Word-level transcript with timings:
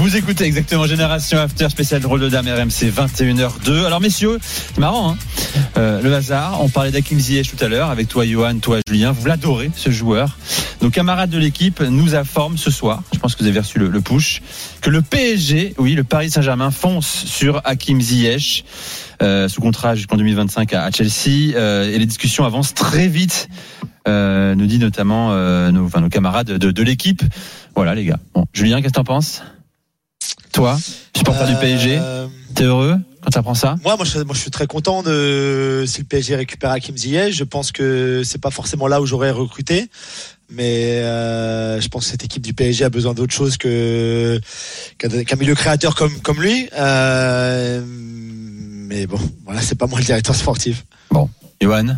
Vous 0.00 0.16
écoutez 0.16 0.44
exactement 0.44 0.86
Génération 0.86 1.38
After 1.38 1.68
spécial 1.68 2.04
rôle 2.06 2.20
de 2.20 2.30
dame 2.30 2.46
RMC 2.48 2.90
21h02. 2.90 3.84
Alors 3.84 4.00
messieurs, 4.00 4.38
c'est 4.40 4.78
marrant, 4.78 5.10
hein 5.10 5.18
euh, 5.76 6.00
le 6.00 6.14
hasard. 6.14 6.62
On 6.62 6.70
parlait 6.70 6.90
d'Akim 6.90 7.18
Ziyech 7.18 7.54
tout 7.54 7.62
à 7.62 7.68
l'heure 7.68 7.90
avec 7.90 8.08
toi 8.08 8.24
Johan, 8.24 8.58
toi 8.60 8.78
Julien. 8.88 9.12
Vous 9.12 9.26
l'adorez 9.26 9.70
ce 9.76 9.90
joueur. 9.90 10.38
Nos 10.80 10.88
camarades 10.88 11.28
de 11.28 11.36
l'équipe 11.36 11.82
nous 11.82 12.14
informent 12.14 12.56
ce 12.56 12.70
soir. 12.70 13.02
Je 13.12 13.18
pense 13.18 13.34
que 13.34 13.42
vous 13.42 13.48
avez 13.50 13.60
reçu 13.60 13.78
le, 13.78 14.00
push 14.00 14.40
que 14.80 14.88
le 14.88 15.02
PSG, 15.02 15.74
oui, 15.76 15.94
le 15.94 16.02
Paris 16.02 16.30
Saint-Germain 16.30 16.70
fonce 16.70 17.26
sur 17.26 17.60
Hakim 17.66 18.00
Ziyech 18.00 18.64
euh, 19.20 19.48
sous 19.48 19.60
contrat 19.60 19.96
jusqu'en 19.96 20.16
2025 20.16 20.72
à, 20.72 20.90
Chelsea 20.90 21.54
euh, 21.54 21.92
et 21.92 21.98
les 21.98 22.06
discussions 22.06 22.46
avancent 22.46 22.72
très 22.72 23.06
vite. 23.06 23.50
Nous 24.06 24.66
dit 24.66 24.78
notamment 24.78 25.32
nos 25.70 26.08
camarades 26.08 26.52
de, 26.52 26.70
de 26.70 26.82
l'équipe. 26.82 27.22
Voilà 27.76 27.94
les 27.94 28.06
gars. 28.06 28.18
Bon, 28.34 28.46
Julien, 28.54 28.80
qu'est-ce 28.80 28.94
que 28.94 28.96
t'en 28.96 29.04
penses? 29.04 29.42
Toi, 30.60 30.78
supporter 31.16 31.46
du 31.46 31.54
PSG, 31.56 31.96
Euh, 31.98 32.26
t'es 32.54 32.64
heureux 32.64 32.94
quand 33.22 33.30
t'apprends 33.30 33.54
ça? 33.54 33.76
Moi, 33.82 33.96
moi, 33.96 34.04
je, 34.04 34.18
moi, 34.18 34.34
je 34.34 34.40
suis 34.40 34.50
très 34.50 34.66
content 34.66 35.02
de 35.02 35.84
si 35.86 36.00
le 36.00 36.04
PSG 36.04 36.36
récupère 36.36 36.70
Hakim 36.70 36.94
Ziyech. 36.98 37.34
Je 37.34 37.44
pense 37.44 37.72
que 37.72 38.20
c'est 38.26 38.42
pas 38.42 38.50
forcément 38.50 38.86
là 38.86 39.00
où 39.00 39.06
j'aurais 39.06 39.30
recruté, 39.30 39.88
mais 40.50 41.00
euh, 41.00 41.80
je 41.80 41.88
pense 41.88 42.04
que 42.04 42.10
cette 42.10 42.24
équipe 42.24 42.42
du 42.42 42.52
PSG 42.52 42.84
a 42.84 42.90
besoin 42.90 43.14
d'autre 43.14 43.32
chose 43.32 43.56
que 43.56 44.38
qu'un 44.98 45.36
milieu 45.36 45.54
créateur 45.54 45.94
comme 45.94 46.20
comme 46.20 46.42
lui. 46.42 46.68
Euh, 46.78 47.80
mais 47.86 49.06
bon, 49.06 49.18
voilà, 49.46 49.62
c'est 49.62 49.78
pas 49.78 49.86
moi 49.86 49.98
le 49.98 50.04
directeur 50.04 50.34
sportif. 50.34 50.84
Johan 51.62 51.96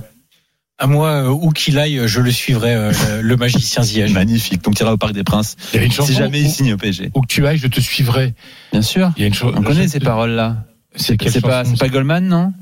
À 0.82 0.88
moi, 0.88 1.08
euh, 1.10 1.28
où 1.28 1.50
qu'il 1.50 1.78
aille, 1.78 2.02
je 2.06 2.20
le 2.20 2.32
suivrai, 2.32 2.74
euh, 2.74 2.92
le, 3.16 3.22
le 3.22 3.36
magicien 3.36 3.84
Ziyech. 3.84 4.10
Magnifique. 4.12 4.62
Donc 4.64 4.74
tu 4.74 4.82
iras 4.82 4.92
au 4.92 4.96
Parc 4.96 5.12
des 5.12 5.22
Princes. 5.22 5.54
Il 5.72 5.78
y 5.80 5.82
a 5.82 5.86
une 5.86 5.92
chanson 5.92 6.08
Si 6.12 6.18
jamais 6.18 6.40
il 6.40 6.50
signe 6.50 6.72
au 6.74 6.76
PSG. 6.76 7.10
où 7.14 7.20
que 7.20 7.26
tu 7.28 7.46
ailles, 7.46 7.56
je 7.58 7.68
te 7.68 7.80
suivrai. 7.80 8.34
Bien 8.72 8.82
sûr. 8.82 9.12
Il 9.16 9.20
y 9.20 9.24
a 9.24 9.28
une 9.28 9.34
chose. 9.34 9.54
On 9.56 9.62
connaît 9.62 9.86
ces 9.86 10.00
paroles-là. 10.00 10.64
C'est 10.96 11.16
pas, 11.16 11.62
chanson, 11.62 11.70
c'est 11.76 11.78
pas 11.78 11.88
Goldman, 11.88 12.26
non 12.26 12.52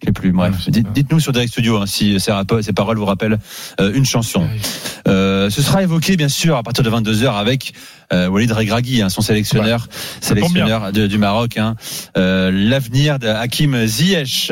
Je 0.00 0.06
sais 0.06 0.12
plus. 0.12 0.32
Bref, 0.32 0.70
dites-nous 0.70 1.20
sur 1.20 1.32
Direct 1.32 1.52
Studio 1.52 1.76
hein, 1.76 1.84
si 1.86 2.18
ces, 2.18 2.72
paroles 2.72 2.96
vous 2.96 3.04
rappellent 3.04 3.38
euh, 3.78 3.92
une 3.94 4.06
chanson. 4.06 4.48
Euh, 5.06 5.50
ce 5.50 5.60
sera 5.60 5.82
évoqué 5.82 6.16
bien 6.16 6.28
sûr 6.30 6.56
à 6.56 6.62
partir 6.62 6.82
de 6.82 6.88
22 6.90 7.24
h 7.24 7.32
avec 7.38 7.74
euh, 8.12 8.26
Walid 8.28 8.50
Regragui, 8.52 9.02
hein, 9.02 9.10
son 9.10 9.20
sélectionneur, 9.20 9.86
sélectionneur 10.22 10.92
de- 10.92 11.06
du 11.06 11.18
Maroc. 11.18 11.58
Hein, 11.58 11.76
euh, 12.16 12.50
L'avenir 12.50 13.18
de 13.18 13.28
Hakim 13.28 13.86
Ziyech. 13.86 14.50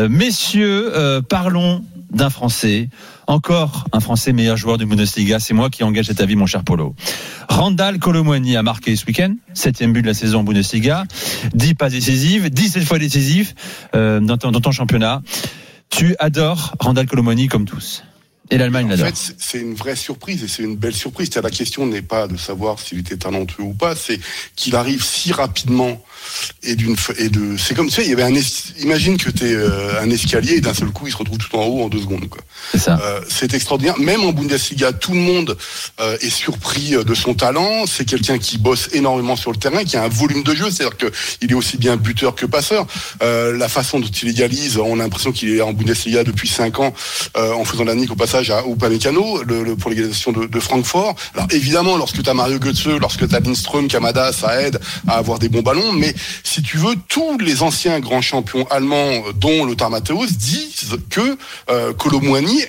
Euh, 0.00 0.08
messieurs, 0.08 0.92
euh, 0.96 1.22
parlons 1.22 1.82
d'un 2.10 2.30
Français. 2.30 2.88
Encore 3.26 3.84
un 3.92 4.00
Français 4.00 4.32
meilleur 4.32 4.56
joueur 4.56 4.78
du 4.78 4.86
Bundesliga. 4.86 5.38
C'est 5.38 5.54
moi 5.54 5.70
qui 5.70 5.84
engage 5.84 6.06
cet 6.06 6.20
avis, 6.20 6.36
mon 6.36 6.46
cher 6.46 6.64
Polo. 6.64 6.94
Randall 7.48 7.98
Colomwani 7.98 8.56
a 8.56 8.62
marqué 8.62 8.96
ce 8.96 9.06
week-end, 9.06 9.34
septième 9.54 9.92
but 9.92 10.02
de 10.02 10.06
la 10.08 10.14
saison 10.14 10.40
en 10.40 10.44
Bundesliga, 10.44 11.04
10 11.54 11.74
passes 11.74 11.92
décisives, 11.92 12.50
17 12.50 12.84
fois 12.84 12.98
décisif 12.98 13.54
euh, 13.94 14.20
dans, 14.20 14.36
ton, 14.38 14.50
dans 14.50 14.60
ton 14.60 14.72
championnat. 14.72 15.22
Tu 15.88 16.14
adores 16.18 16.74
Randall 16.80 17.06
Colomwani 17.06 17.48
comme 17.48 17.64
tous. 17.64 18.04
Et 18.52 18.58
l'Allemagne 18.58 18.86
En 18.86 18.88
l'adore. 18.90 19.06
fait, 19.06 19.34
c'est- 19.38 19.60
une 19.60 19.74
vraie 19.74 19.94
surprise 19.94 20.42
et 20.42 20.48
c'est 20.48 20.64
une 20.64 20.76
belle 20.76 20.94
surprise. 20.94 21.30
La 21.40 21.50
question 21.50 21.86
n'est 21.86 22.02
pas 22.02 22.26
de 22.26 22.36
savoir 22.36 22.80
s'il 22.80 22.98
était 22.98 23.16
talentueux 23.16 23.62
ou 23.62 23.74
pas, 23.74 23.94
c'est 23.94 24.18
qu'il 24.56 24.74
arrive 24.74 25.04
si 25.04 25.32
rapidement 25.32 26.02
et 26.62 26.74
d'une 26.74 26.96
et 27.18 27.28
de. 27.28 27.56
C'est 27.58 27.74
comme 27.74 27.88
tu 27.88 27.94
sais, 27.96 28.04
il 28.04 28.10
y 28.10 28.12
avait 28.12 28.22
un. 28.22 28.34
Imagine 28.80 29.16
que 29.16 29.30
tu 29.30 29.44
es 29.50 29.56
un 30.00 30.10
escalier 30.10 30.54
et 30.54 30.60
d'un 30.60 30.74
seul 30.74 30.90
coup, 30.90 31.06
il 31.06 31.12
se 31.12 31.16
retrouve 31.16 31.38
tout 31.38 31.54
en 31.56 31.64
haut 31.64 31.82
en 31.82 31.88
deux 31.88 32.00
secondes. 32.00 32.28
Quoi. 32.28 32.40
C'est 32.72 32.78
ça. 32.78 32.98
Euh, 33.02 33.20
extraordinaire. 33.52 33.98
Même 33.98 34.22
en 34.22 34.32
Bundesliga, 34.32 34.92
tout 34.92 35.12
le 35.12 35.18
monde 35.18 35.56
euh, 36.00 36.16
est 36.20 36.30
surpris 36.30 36.94
euh, 36.94 37.02
de 37.02 37.14
son 37.14 37.34
talent. 37.34 37.84
C'est 37.86 38.04
quelqu'un 38.04 38.38
qui 38.38 38.58
bosse 38.58 38.88
énormément 38.92 39.34
sur 39.36 39.50
le 39.50 39.56
terrain, 39.56 39.82
qui 39.84 39.96
a 39.96 40.04
un 40.04 40.08
volume 40.08 40.42
de 40.44 40.54
jeu, 40.54 40.70
c'est-à-dire 40.70 40.96
que 40.96 41.06
il 41.40 41.50
est 41.50 41.54
aussi 41.54 41.78
bien 41.78 41.96
buteur 41.96 42.34
que 42.34 42.46
passeur. 42.46 42.86
Euh, 43.22 43.56
la 43.56 43.68
façon 43.68 43.98
dont 43.98 44.06
il 44.06 44.28
égalise, 44.28 44.78
on 44.78 45.00
a 45.00 45.02
l'impression 45.02 45.32
qu'il 45.32 45.50
est 45.56 45.60
en 45.60 45.72
Bundesliga 45.72 46.22
depuis 46.22 46.48
cinq 46.48 46.78
ans, 46.78 46.94
euh, 47.36 47.52
en 47.52 47.64
faisant 47.64 47.84
la 47.84 47.94
nique 47.94 48.12
au 48.12 48.16
passage 48.16 48.50
à 48.50 48.62
Upamecano 48.66 49.42
le, 49.42 49.64
le- 49.64 49.76
pour 49.76 49.90
l'égalisation 49.90 50.32
de, 50.32 50.46
de 50.46 50.60
Francfort. 50.60 51.16
Alors 51.34 51.48
évidemment, 51.50 51.96
lorsque 51.96 52.22
tu 52.22 52.30
as 52.30 52.34
Mario 52.34 52.58
Götze, 52.58 52.86
lorsque 53.00 53.28
tu 53.28 53.34
as 53.34 53.40
Lindström, 53.40 53.88
Kamada, 53.88 54.32
ça 54.32 54.62
aide 54.62 54.78
à 55.08 55.16
avoir 55.16 55.38
des 55.38 55.48
bons 55.48 55.62
ballons. 55.62 55.92
Mais 55.92 56.09
si 56.44 56.62
tu 56.62 56.76
veux, 56.76 56.94
tous 57.08 57.38
les 57.38 57.62
anciens 57.62 58.00
grands 58.00 58.22
champions 58.22 58.66
allemands, 58.70 59.22
dont 59.34 59.64
Lothar 59.64 59.90
Matthäus, 59.90 60.32
disent 60.36 60.98
que 61.10 61.36
euh, 61.70 61.92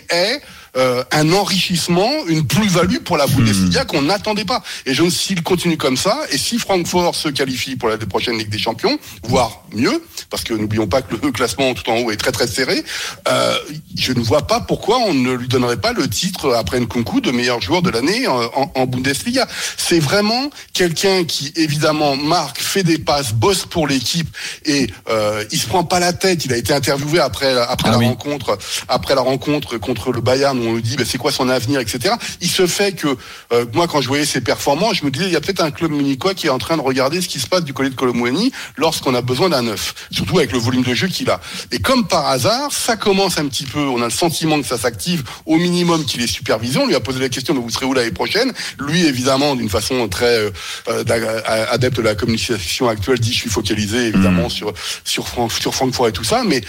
est 0.09 0.41
euh, 0.77 1.03
un 1.11 1.31
enrichissement, 1.33 2.09
une 2.27 2.45
plus-value 2.47 2.97
pour 2.99 3.17
la 3.17 3.27
Bundesliga 3.27 3.85
qu'on 3.85 4.01
n'attendait 4.03 4.45
pas. 4.45 4.63
Et 4.85 4.93
je 4.93 5.09
s'il 5.09 5.43
continue 5.43 5.77
comme 5.77 5.97
ça, 5.97 6.17
et 6.31 6.37
si 6.37 6.57
Francfort 6.59 7.15
se 7.15 7.27
qualifie 7.29 7.75
pour 7.75 7.89
la 7.89 7.97
prochaine 7.97 8.37
Ligue 8.37 8.49
des 8.49 8.57
Champions, 8.59 8.97
voire 9.23 9.63
mieux, 9.73 10.01
parce 10.29 10.43
que 10.43 10.53
n'oublions 10.53 10.87
pas 10.87 11.01
que 11.01 11.15
le 11.21 11.31
classement 11.31 11.73
tout 11.73 11.89
en 11.89 11.97
haut 11.97 12.11
est 12.11 12.17
très 12.17 12.31
très 12.31 12.47
serré, 12.47 12.83
euh, 13.27 13.57
je 13.97 14.13
ne 14.13 14.21
vois 14.21 14.47
pas 14.47 14.61
pourquoi 14.61 14.97
on 14.99 15.13
ne 15.13 15.33
lui 15.33 15.47
donnerait 15.47 15.77
pas 15.81 15.91
le 15.93 16.07
titre 16.09 16.53
après 16.53 16.77
une 16.77 16.87
concours 16.87 17.21
de 17.21 17.31
meilleur 17.31 17.59
joueur 17.61 17.81
de 17.81 17.89
l'année 17.89 18.27
en, 18.27 18.41
en- 18.55 18.71
en 18.75 18.85
Bundesliga. 18.85 19.47
C'est 19.77 19.99
vraiment 19.99 20.49
quelqu'un 20.73 21.23
qui 21.25 21.51
évidemment 21.55 22.15
marque, 22.15 22.59
fait 22.61 22.83
des 22.83 22.97
passes, 22.97 23.33
bosse 23.33 23.65
pour 23.65 23.87
l'équipe 23.87 24.29
et 24.65 24.87
euh, 25.09 25.43
il 25.51 25.59
se 25.59 25.67
prend 25.67 25.83
pas 25.83 25.99
la 25.99 26.13
tête. 26.13 26.45
Il 26.45 26.53
a 26.53 26.57
été 26.57 26.73
interviewé 26.73 27.19
après 27.19 27.51
après 27.57 27.89
Ah 27.89 27.91
la 27.93 27.97
oui. 27.97 28.05
rencontre 28.05 28.57
après 28.87 29.15
la 29.15 29.21
rencontre 29.21 29.77
contre 29.77 30.11
le 30.11 30.21
Bayern 30.21 30.60
on 30.67 30.75
lui 30.75 30.81
dit 30.81 30.95
bah, 30.95 31.03
c'est 31.05 31.17
quoi 31.17 31.31
son 31.31 31.49
avenir 31.49 31.79
etc. 31.79 32.15
Il 32.41 32.49
se 32.49 32.67
fait 32.67 32.93
que 32.93 33.07
euh, 33.53 33.65
moi 33.73 33.87
quand 33.87 34.01
je 34.01 34.07
voyais 34.07 34.25
ses 34.25 34.41
performances, 34.41 34.97
je 34.97 35.05
me 35.05 35.11
disais 35.11 35.25
il 35.25 35.31
y 35.31 35.35
a 35.35 35.41
peut-être 35.41 35.61
un 35.63 35.71
club 35.71 35.91
munichois 35.91 36.33
qui 36.33 36.47
est 36.47 36.49
en 36.51 36.57
train 36.59 36.77
de 36.77 36.81
regarder 36.81 37.21
ce 37.21 37.27
qui 37.27 37.39
se 37.39 37.47
passe 37.47 37.63
du 37.63 37.73
côté 37.73 37.89
de 37.89 37.95
Colomouani 37.95 38.51
lorsqu'on 38.77 39.13
a 39.15 39.21
besoin 39.21 39.49
d'un 39.49 39.61
neuf, 39.63 39.93
surtout 40.11 40.37
avec 40.39 40.51
le 40.51 40.59
volume 40.59 40.83
de 40.83 40.93
jeu 40.93 41.07
qu'il 41.07 41.29
a. 41.29 41.39
Et 41.71 41.79
comme 41.79 42.07
par 42.07 42.27
hasard, 42.27 42.71
ça 42.71 42.95
commence 42.95 43.37
un 43.37 43.47
petit 43.47 43.65
peu, 43.65 43.79
on 43.79 44.01
a 44.01 44.05
le 44.05 44.11
sentiment 44.11 44.59
que 44.61 44.67
ça 44.67 44.77
s'active 44.77 45.23
au 45.45 45.57
minimum 45.57 46.05
qu'il 46.05 46.21
est 46.21 46.27
supervisé. 46.27 46.79
On 46.79 46.87
lui 46.87 46.95
a 46.95 46.99
posé 46.99 47.19
la 47.19 47.29
question, 47.29 47.53
mais 47.53 47.59
vous 47.61 47.69
serez 47.69 47.85
où 47.85 47.93
l'année 47.93 48.11
prochaine? 48.11 48.51
Lui, 48.79 49.05
évidemment, 49.05 49.55
d'une 49.55 49.69
façon 49.69 50.07
très 50.07 50.37
euh, 50.37 50.49
euh, 50.87 51.03
d'a- 51.03 51.43
adepte 51.71 51.97
de 51.97 52.01
la 52.01 52.15
communication 52.15 52.87
actuelle, 52.89 53.19
dit 53.19 53.31
je 53.33 53.37
suis 53.39 53.49
focalisé 53.49 54.07
évidemment 54.07 54.49
sur 54.49 54.73
sur 55.03 55.27
Fran- 55.27 55.49
sur 55.49 55.73
Francfort 55.75 56.07
et 56.07 56.11
tout 56.11 56.23
ça, 56.23 56.43
mais 56.45 56.61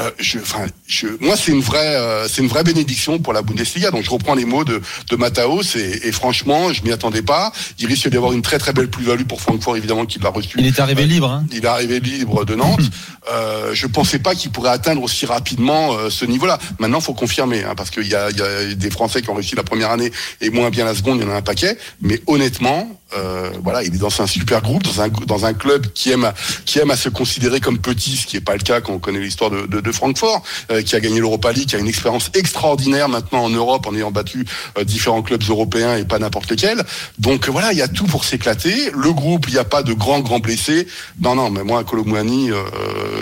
euh, 0.00 0.10
je, 0.18 0.38
enfin, 0.38 0.66
je, 0.86 1.06
moi 1.20 1.36
c'est 1.36 1.52
une 1.52 1.60
vraie, 1.60 1.96
euh, 1.96 2.28
c'est 2.28 2.42
une 2.42 2.48
vraie 2.48 2.64
bénédiction 2.64 3.18
pour 3.18 3.32
la 3.32 3.39
Bundesliga. 3.42 3.90
Donc 3.90 4.04
je 4.04 4.10
reprends 4.10 4.34
les 4.34 4.44
mots 4.44 4.64
de 4.64 4.80
de 5.10 5.16
Mataos 5.16 5.76
et, 5.76 6.08
et 6.08 6.12
franchement, 6.12 6.72
je 6.72 6.82
m'y 6.82 6.92
attendais 6.92 7.22
pas. 7.22 7.52
Il 7.78 7.86
risque 7.86 8.08
d'y 8.08 8.16
avoir 8.16 8.32
une 8.32 8.42
très 8.42 8.58
très 8.58 8.72
belle 8.72 8.88
plus-value 8.88 9.24
pour 9.24 9.40
Francfort 9.40 9.76
évidemment 9.76 10.06
qu'il 10.06 10.22
l'a 10.22 10.30
reçu. 10.30 10.56
Il 10.58 10.66
est 10.66 10.80
arrivé 10.80 11.06
libre. 11.06 11.30
Hein. 11.30 11.46
Il 11.52 11.64
est 11.64 11.68
arrivé 11.68 12.00
libre 12.00 12.44
de 12.44 12.54
Nantes. 12.54 12.80
Euh, 13.30 13.74
je 13.74 13.86
pensais 13.86 14.18
pas 14.18 14.34
qu'il 14.34 14.50
pourrait 14.50 14.70
atteindre 14.70 15.02
aussi 15.02 15.26
rapidement 15.26 15.92
euh, 15.92 16.08
ce 16.08 16.24
niveau-là. 16.24 16.58
Maintenant, 16.78 17.00
faut 17.00 17.12
confirmer, 17.12 17.62
hein, 17.62 17.74
parce 17.76 17.90
qu'il 17.90 18.08
y 18.08 18.14
a, 18.14 18.30
il 18.30 18.38
y 18.38 18.42
a 18.42 18.74
des 18.74 18.90
Français 18.90 19.20
qui 19.20 19.28
ont 19.28 19.34
réussi 19.34 19.54
la 19.54 19.62
première 19.62 19.90
année 19.90 20.10
et 20.40 20.48
moins 20.48 20.70
bien 20.70 20.86
la 20.86 20.94
seconde. 20.94 21.18
Il 21.20 21.26
y 21.26 21.30
en 21.30 21.32
a 21.32 21.36
un 21.36 21.42
paquet. 21.42 21.76
Mais 22.00 22.20
honnêtement, 22.26 22.88
euh, 23.16 23.50
voilà, 23.62 23.82
il 23.82 23.94
est 23.94 23.98
dans 23.98 24.20
un 24.20 24.26
super 24.26 24.62
groupe, 24.62 24.82
dans 24.84 25.02
un 25.02 25.08
dans 25.08 25.44
un 25.44 25.52
club 25.52 25.86
qui 25.92 26.10
aime 26.10 26.24
à, 26.24 26.34
qui 26.64 26.78
aime 26.78 26.90
à 26.90 26.96
se 26.96 27.08
considérer 27.08 27.60
comme 27.60 27.78
petit, 27.78 28.16
ce 28.16 28.26
qui 28.26 28.36
est 28.36 28.40
pas 28.40 28.54
le 28.54 28.60
cas 28.60 28.80
quand 28.80 28.92
on 28.92 28.98
connaît 28.98 29.20
l'histoire 29.20 29.50
de, 29.50 29.66
de, 29.66 29.80
de 29.80 29.92
Francfort, 29.92 30.42
euh, 30.70 30.82
qui 30.82 30.96
a 30.96 31.00
gagné 31.00 31.20
l'Europa 31.20 31.52
League, 31.52 31.68
qui 31.68 31.76
a 31.76 31.78
une 31.78 31.88
expérience 31.88 32.30
extraordinaire 32.34 33.08
maintenant 33.08 33.29
en 33.38 33.50
Europe 33.50 33.86
en 33.86 33.94
ayant 33.94 34.10
battu 34.10 34.44
euh, 34.78 34.84
différents 34.84 35.22
clubs 35.22 35.42
européens 35.48 35.96
et 35.96 36.04
pas 36.04 36.18
n'importe 36.18 36.50
lesquels. 36.50 36.82
Donc 37.18 37.48
euh, 37.48 37.52
voilà, 37.52 37.72
il 37.72 37.78
y 37.78 37.82
a 37.82 37.88
tout 37.88 38.06
pour 38.06 38.24
s'éclater. 38.24 38.90
Le 38.94 39.12
groupe, 39.12 39.46
il 39.48 39.54
n'y 39.54 39.58
a 39.58 39.64
pas 39.64 39.82
de 39.82 39.92
grands 39.92 40.20
grands 40.20 40.40
blessés. 40.40 40.86
Non 41.20 41.34
non, 41.34 41.50
mais 41.50 41.62
moi 41.62 41.84
Colomouani, 41.84 42.50
euh, 42.50 42.62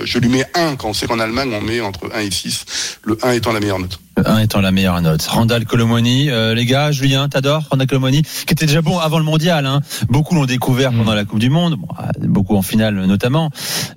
je 0.04 0.18
lui 0.18 0.28
mets 0.28 0.46
un 0.54 0.76
quand 0.76 0.88
on 0.88 0.94
sait 0.94 1.06
qu'en 1.06 1.18
Allemagne 1.18 1.52
on 1.54 1.60
met 1.60 1.80
entre 1.80 2.10
1 2.14 2.20
et 2.20 2.30
6, 2.30 2.98
le 3.02 3.18
1 3.22 3.32
étant 3.32 3.52
la 3.52 3.60
meilleure 3.60 3.78
note. 3.78 3.98
Le 4.18 4.28
1 4.28 4.38
étant 4.40 4.60
la 4.60 4.72
meilleure 4.72 5.00
note. 5.00 5.22
Randall 5.22 5.64
Colomoni, 5.64 6.28
euh, 6.28 6.52
les 6.52 6.64
gars, 6.64 6.90
Julien, 6.90 7.28
t'adores 7.28 7.68
Randall 7.70 7.86
Colomoni, 7.86 8.22
qui 8.22 8.52
était 8.52 8.66
déjà 8.66 8.82
bon 8.82 8.98
avant 8.98 9.18
le 9.18 9.24
mondial. 9.24 9.64
Hein. 9.64 9.80
Beaucoup 10.08 10.34
l'ont 10.34 10.44
découvert 10.44 10.90
pendant 10.90 11.14
la 11.14 11.24
Coupe 11.24 11.38
du 11.38 11.50
Monde, 11.50 11.76
euh, 12.00 12.26
beaucoup 12.26 12.56
en 12.56 12.62
finale 12.62 12.96
notamment. 13.06 13.50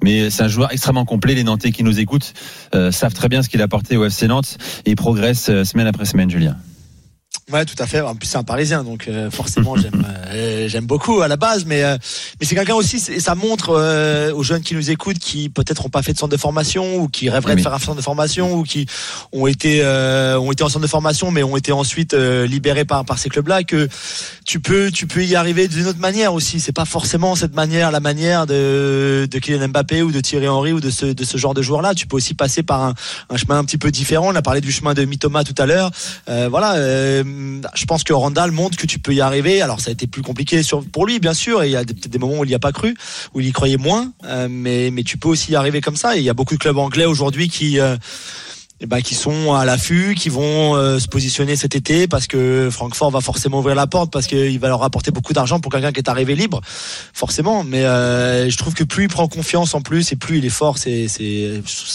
Mais 0.03 0.29
c'est 0.29 0.43
un 0.43 0.47
joueur 0.47 0.71
extrêmement 0.71 1.05
complet. 1.05 1.33
Les 1.33 1.43
Nantais 1.43 1.71
qui 1.71 1.83
nous 1.83 1.99
écoutent 1.99 2.33
euh, 2.75 2.91
savent 2.91 3.15
très 3.15 3.29
bien 3.29 3.41
ce 3.41 3.49
qu'il 3.49 3.61
a 3.61 3.63
apporté 3.63 3.97
au 3.97 4.05
FC 4.05 4.27
Nantes 4.27 4.59
et 4.85 4.93
progresse 4.93 5.49
euh, 5.49 5.63
semaine 5.63 5.87
après 5.87 6.05
semaine, 6.05 6.29
Julien. 6.29 6.55
Ouais, 7.51 7.65
tout 7.65 7.75
à 7.79 7.85
fait. 7.87 8.01
En 8.01 8.15
plus, 8.15 8.27
c'est 8.27 8.37
un 8.37 8.43
Parisien, 8.43 8.83
donc 8.83 9.07
euh, 9.07 9.29
forcément, 9.29 9.75
j'aime, 9.75 10.05
euh, 10.31 10.67
j'aime 10.67 10.85
beaucoup 10.85 11.21
à 11.21 11.27
la 11.27 11.35
base. 11.35 11.65
Mais, 11.65 11.83
euh, 11.83 11.97
mais 12.39 12.45
c'est 12.45 12.55
quelqu'un 12.55 12.75
aussi. 12.75 13.03
Et 13.11 13.19
ça 13.19 13.35
montre 13.35 14.31
aux 14.33 14.43
jeunes 14.43 14.61
qui 14.61 14.75
nous 14.75 14.89
écoutent, 14.89 15.19
qui 15.19 15.49
peut-être 15.49 15.85
ont 15.85 15.89
pas 15.89 16.01
fait 16.01 16.13
de 16.13 16.17
centre 16.17 16.31
de 16.31 16.37
formation 16.39 16.97
ou 16.97 17.07
qui 17.07 17.29
rêveraient 17.29 17.53
Oui. 17.53 17.57
de 17.57 17.63
faire 17.63 17.73
un 17.73 17.79
centre 17.79 17.97
de 17.97 18.01
formation 18.01 18.53
ou 18.53 18.63
qui 18.63 18.85
ont 19.33 19.47
été, 19.47 19.83
ont 19.85 20.51
été 20.51 20.63
en 20.63 20.69
centre 20.69 20.83
de 20.83 20.89
formation, 20.89 21.31
mais 21.31 21.43
ont 21.43 21.57
été 21.57 21.71
ensuite 21.71 22.13
libérés 22.13 22.85
par 22.85 23.03
par 23.05 23.17
ces 23.19 23.29
clubs-là, 23.29 23.63
que 23.63 23.87
tu 24.45 24.59
peux, 24.59 24.91
tu 24.91 25.07
peux 25.07 25.23
y 25.23 25.35
arriver 25.35 25.67
d'une 25.67 25.87
autre 25.87 25.99
manière 25.99 26.33
aussi. 26.33 26.59
C'est 26.59 26.71
pas 26.71 26.85
forcément 26.85 27.35
cette 27.35 27.53
manière, 27.55 27.91
la 27.91 27.99
manière 27.99 28.45
de 28.47 29.27
de 29.29 29.39
Kylian 29.39 29.69
Mbappé 29.69 30.01
ou 30.01 30.11
de 30.11 30.19
Thierry 30.19 30.47
Henry 30.47 30.73
ou 30.73 30.79
de 30.79 30.89
ce 30.89 31.05
de 31.07 31.23
ce 31.23 31.37
genre 31.37 31.53
de 31.53 31.61
joueur-là. 31.61 31.93
Tu 31.95 32.07
peux 32.07 32.15
aussi 32.17 32.33
passer 32.33 32.63
par 32.63 32.81
un, 32.81 32.93
un 33.29 33.37
chemin 33.37 33.57
un 33.57 33.63
petit 33.65 33.77
peu 33.77 33.91
différent. 33.91 34.29
On 34.31 34.35
a 34.35 34.41
parlé 34.41 34.61
du 34.61 34.71
chemin 34.71 34.93
de 34.93 35.03
Mitoma 35.05 35.43
tout 35.43 35.55
à 35.57 35.65
l'heure. 35.65 35.91
Voilà, 36.27 36.75
je 37.73 37.85
pense 37.85 38.03
que 38.03 38.13
Randall 38.13 38.51
montre 38.51 38.77
que 38.77 38.87
tu 38.87 38.99
peux 38.99 39.13
y 39.13 39.21
arriver. 39.21 39.61
Alors 39.61 39.79
ça 39.79 39.89
a 39.89 39.93
été 39.93 40.07
plus 40.07 40.21
compliqué 40.21 40.61
pour 40.91 41.05
lui, 41.05 41.19
bien 41.19 41.33
sûr, 41.33 41.63
il 41.63 41.71
y 41.71 41.75
a 41.75 41.83
peut-être 41.83 42.09
des 42.09 42.19
moments 42.19 42.39
où 42.39 42.45
il 42.45 42.49
n'y 42.49 42.55
a 42.55 42.59
pas 42.59 42.71
cru, 42.71 42.95
où 43.33 43.39
il 43.39 43.47
y 43.47 43.51
croyait 43.51 43.77
moins, 43.77 44.11
euh, 44.25 44.47
mais, 44.49 44.91
tu 45.03 45.17
peux 45.17 45.29
aussi 45.29 45.51
y 45.51 45.55
arriver 45.55 45.81
comme 45.81 45.95
ça. 45.95 46.15
Il 46.15 46.23
y 46.23 46.29
a 46.29 46.33
beaucoup 46.33 46.53
de 46.53 46.59
clubs 46.59 46.77
anglais 46.77 47.05
aujourd'hui 47.05 47.49
qui... 47.49 47.79
euh, 47.79 47.97
eh 48.83 48.87
ben, 48.87 48.99
sont 49.03 49.53
à 49.53 49.63
l'affût, 49.63 50.15
qui 50.15 50.29
vont 50.29 50.75
euh, 50.75 50.97
se 50.97 51.07
positionner 51.07 51.55
cet 51.55 51.75
été 51.75 52.07
parce 52.07 52.25
que 52.25 52.69
Francfort 52.71 53.11
va 53.11 53.21
forcément 53.21 53.59
ouvrir 53.59 53.75
la 53.75 53.85
porte 53.85 54.11
parce 54.11 54.25
qu'il 54.25 54.57
va 54.57 54.69
leur 54.69 54.81
apporter 54.81 55.11
beaucoup 55.11 55.33
d'argent 55.33 55.59
pour 55.59 55.71
quelqu'un 55.71 55.91
qui 55.91 55.99
est 55.99 56.09
arrivé 56.09 56.33
libre, 56.33 56.61
forcément. 57.13 57.63
Mais 57.63 57.83
je 57.83 58.57
trouve 58.57 58.73
que 58.73 58.83
plus 58.83 59.03
il 59.03 59.07
prend 59.07 59.27
confiance 59.27 59.75
en 59.75 59.81
plus 59.81 60.11
et 60.13 60.15
plus 60.15 60.39
il 60.39 60.45
est 60.45 60.49
fort, 60.49 60.79
c'est 60.79 61.07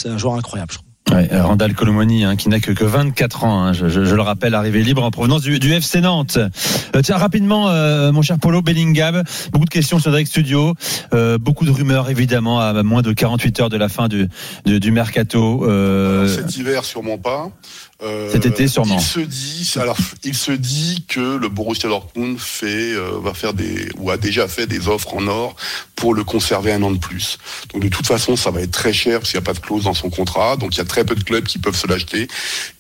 un 0.05 0.17
joueur 0.17 0.35
incroyable. 0.35 0.75
Ouais, 1.17 1.29
euh, 1.33 1.43
Randall 1.45 1.73
Colomoni, 1.75 2.25
hein, 2.25 2.37
qui 2.37 2.51
n'a 2.51 2.61
que, 2.61 2.73
que 2.73 2.85
24 2.85 3.45
ans, 3.45 3.63
hein, 3.63 3.73
je, 3.73 3.89
je- 3.89 4.05
je 4.05 4.15
le 4.15 4.21
rappelle, 4.21 4.55
arrivé 4.55 4.83
libre 4.83 5.03
en 5.03 5.11
provenance 5.11 5.41
du, 5.41 5.59
du 5.59 5.73
FC 5.73 6.03
Nantes. 6.03 6.37
Euh, 6.37 7.01
tiens, 7.03 7.17
rapidement, 7.17 7.71
euh, 7.71 8.13
mon 8.13 8.21
cher 8.21 8.39
Polo 8.39 8.61
Bellingham, 8.61 9.23
beaucoup 9.51 9.65
de 9.65 9.71
questions 9.71 9.99
sur 9.99 10.11
Direct 10.11 10.29
Studio, 10.31 10.75
euh, 11.15 11.39
beaucoup 11.39 11.65
de 11.65 11.71
rumeurs 11.71 12.11
évidemment 12.11 12.61
à 12.61 12.83
moins 12.83 13.01
de 13.01 13.15
48 13.15 13.61
heures 13.61 13.71
de 13.71 13.79
la 13.79 13.89
fin 13.89 14.09
du, 14.09 14.29
du, 14.67 14.79
du 14.79 14.91
mercato. 14.91 15.67
Cet 16.29 16.55
hiver, 16.59 16.85
sûrement 16.85 17.17
pas. 17.19 17.49
Cet 18.31 18.45
été, 18.45 18.69
sûrement. 18.69 18.99
Il 18.99 19.03
se 19.03 19.21
dit, 19.21 19.73
alors, 19.81 19.97
il 20.23 20.35
se 20.35 20.53
dit 20.53 21.07
que 21.09 21.39
le 21.39 21.49
Borussia 21.49 21.89
Dortmund 21.89 22.37
fait, 22.39 22.93
va 23.23 23.33
faire 23.33 23.55
des, 23.55 23.89
ou 23.97 24.11
a 24.11 24.19
déjà 24.19 24.49
fait 24.49 24.67
des 24.67 24.89
offres 24.89 25.15
en 25.17 25.27
or 25.29 25.57
pour 25.97 26.15
le 26.15 26.25
conserver 26.25 26.73
un 26.73 26.83
an 26.83 26.91
de 26.91 26.99
plus. 26.99 27.39
Donc, 27.73 27.83
de 27.83 27.89
toute 27.89 28.07
façon, 28.07 28.37
ça 28.37 28.51
va 28.51 28.61
être 28.61 28.71
très 28.71 28.93
cher 28.93 29.19
parce 29.19 29.31
qu'il 29.31 29.41
n'y 29.41 29.45
a 29.45 29.47
pas 29.47 29.55
de 29.55 29.65
clause 29.65 29.85
dans 29.85 29.95
son 29.95 30.11
contrat. 30.11 30.57
Donc, 30.57 30.75
il 30.75 30.79
y 30.79 30.83
a 30.83 30.85
très 30.85 31.05
peu 31.05 31.15
de 31.15 31.25
clubs 31.25 31.45
qui 31.45 31.59
peuvent 31.59 31.77
se 31.77 31.87
l'acheter. 31.87 32.29